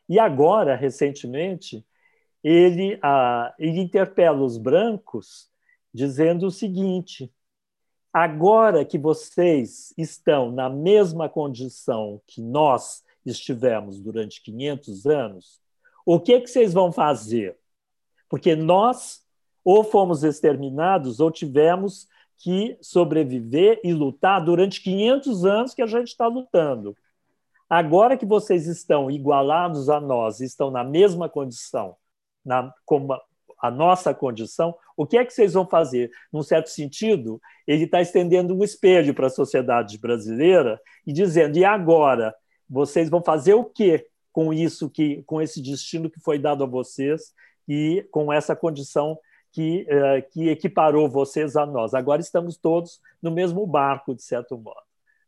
[0.10, 1.88] E agora, recentemente,
[2.44, 3.00] ele,
[3.58, 5.50] ele interpela os brancos
[5.94, 7.34] dizendo o seguinte:
[8.12, 15.62] agora que vocês estão na mesma condição que nós estivemos durante 500 anos,
[16.06, 17.58] o que, que vocês vão fazer?
[18.28, 19.24] Porque nós
[19.64, 22.10] ou fomos exterminados ou tivemos
[22.40, 26.96] que sobreviver e lutar durante 500 anos que a gente está lutando.
[27.70, 31.96] Agora que vocês estão igualados a nós, estão na mesma condição,
[32.44, 33.14] na, como
[33.62, 36.10] a nossa condição, o que é que vocês vão fazer?
[36.32, 41.66] Num certo sentido, ele está estendendo um espelho para a sociedade brasileira e dizendo: e
[41.66, 42.34] agora?
[42.72, 46.68] Vocês vão fazer o quê com isso, que, com esse destino que foi dado a
[46.68, 47.34] vocês
[47.68, 49.18] e com essa condição
[49.52, 51.94] que, uh, que equiparou vocês a nós?
[51.94, 54.82] Agora estamos todos no mesmo barco, de certo modo.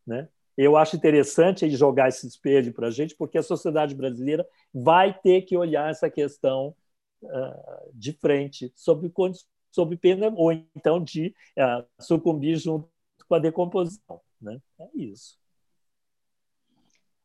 [0.06, 0.28] Né?
[0.58, 5.42] Eu acho interessante jogar esse espelho para a gente, porque a sociedade brasileira vai ter
[5.42, 6.76] que olhar essa questão
[7.24, 9.12] uh, de frente, sob,
[9.72, 12.88] sob pena ou então de uh, sucumbir junto
[13.28, 14.22] com a decomposição.
[14.42, 14.60] Né?
[14.80, 15.40] É isso.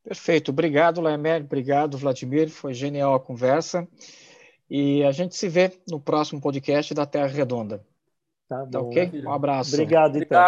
[0.07, 0.53] Perfeito.
[0.53, 1.43] Obrigado, Laemer.
[1.43, 2.49] Obrigado, Vladimir.
[2.49, 3.89] Foi genial a conversa.
[4.69, 7.85] E a gente se vê no próximo podcast da Terra Redonda.
[8.49, 9.23] Tá, tá ok?
[9.25, 9.75] Um abraço.
[9.75, 10.43] Obrigado, então.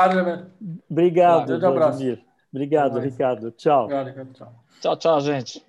[0.91, 2.25] Obrigado, Obrigado, tá, Vladimir.
[2.53, 3.51] Obrigado, Ricardo.
[3.53, 3.85] Tchau.
[3.85, 4.65] Obrigado, tchau.
[4.81, 5.65] Tchau, tchau, gente.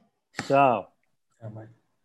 [0.47, 0.91] Tchau.
[1.39, 1.78] Até mais.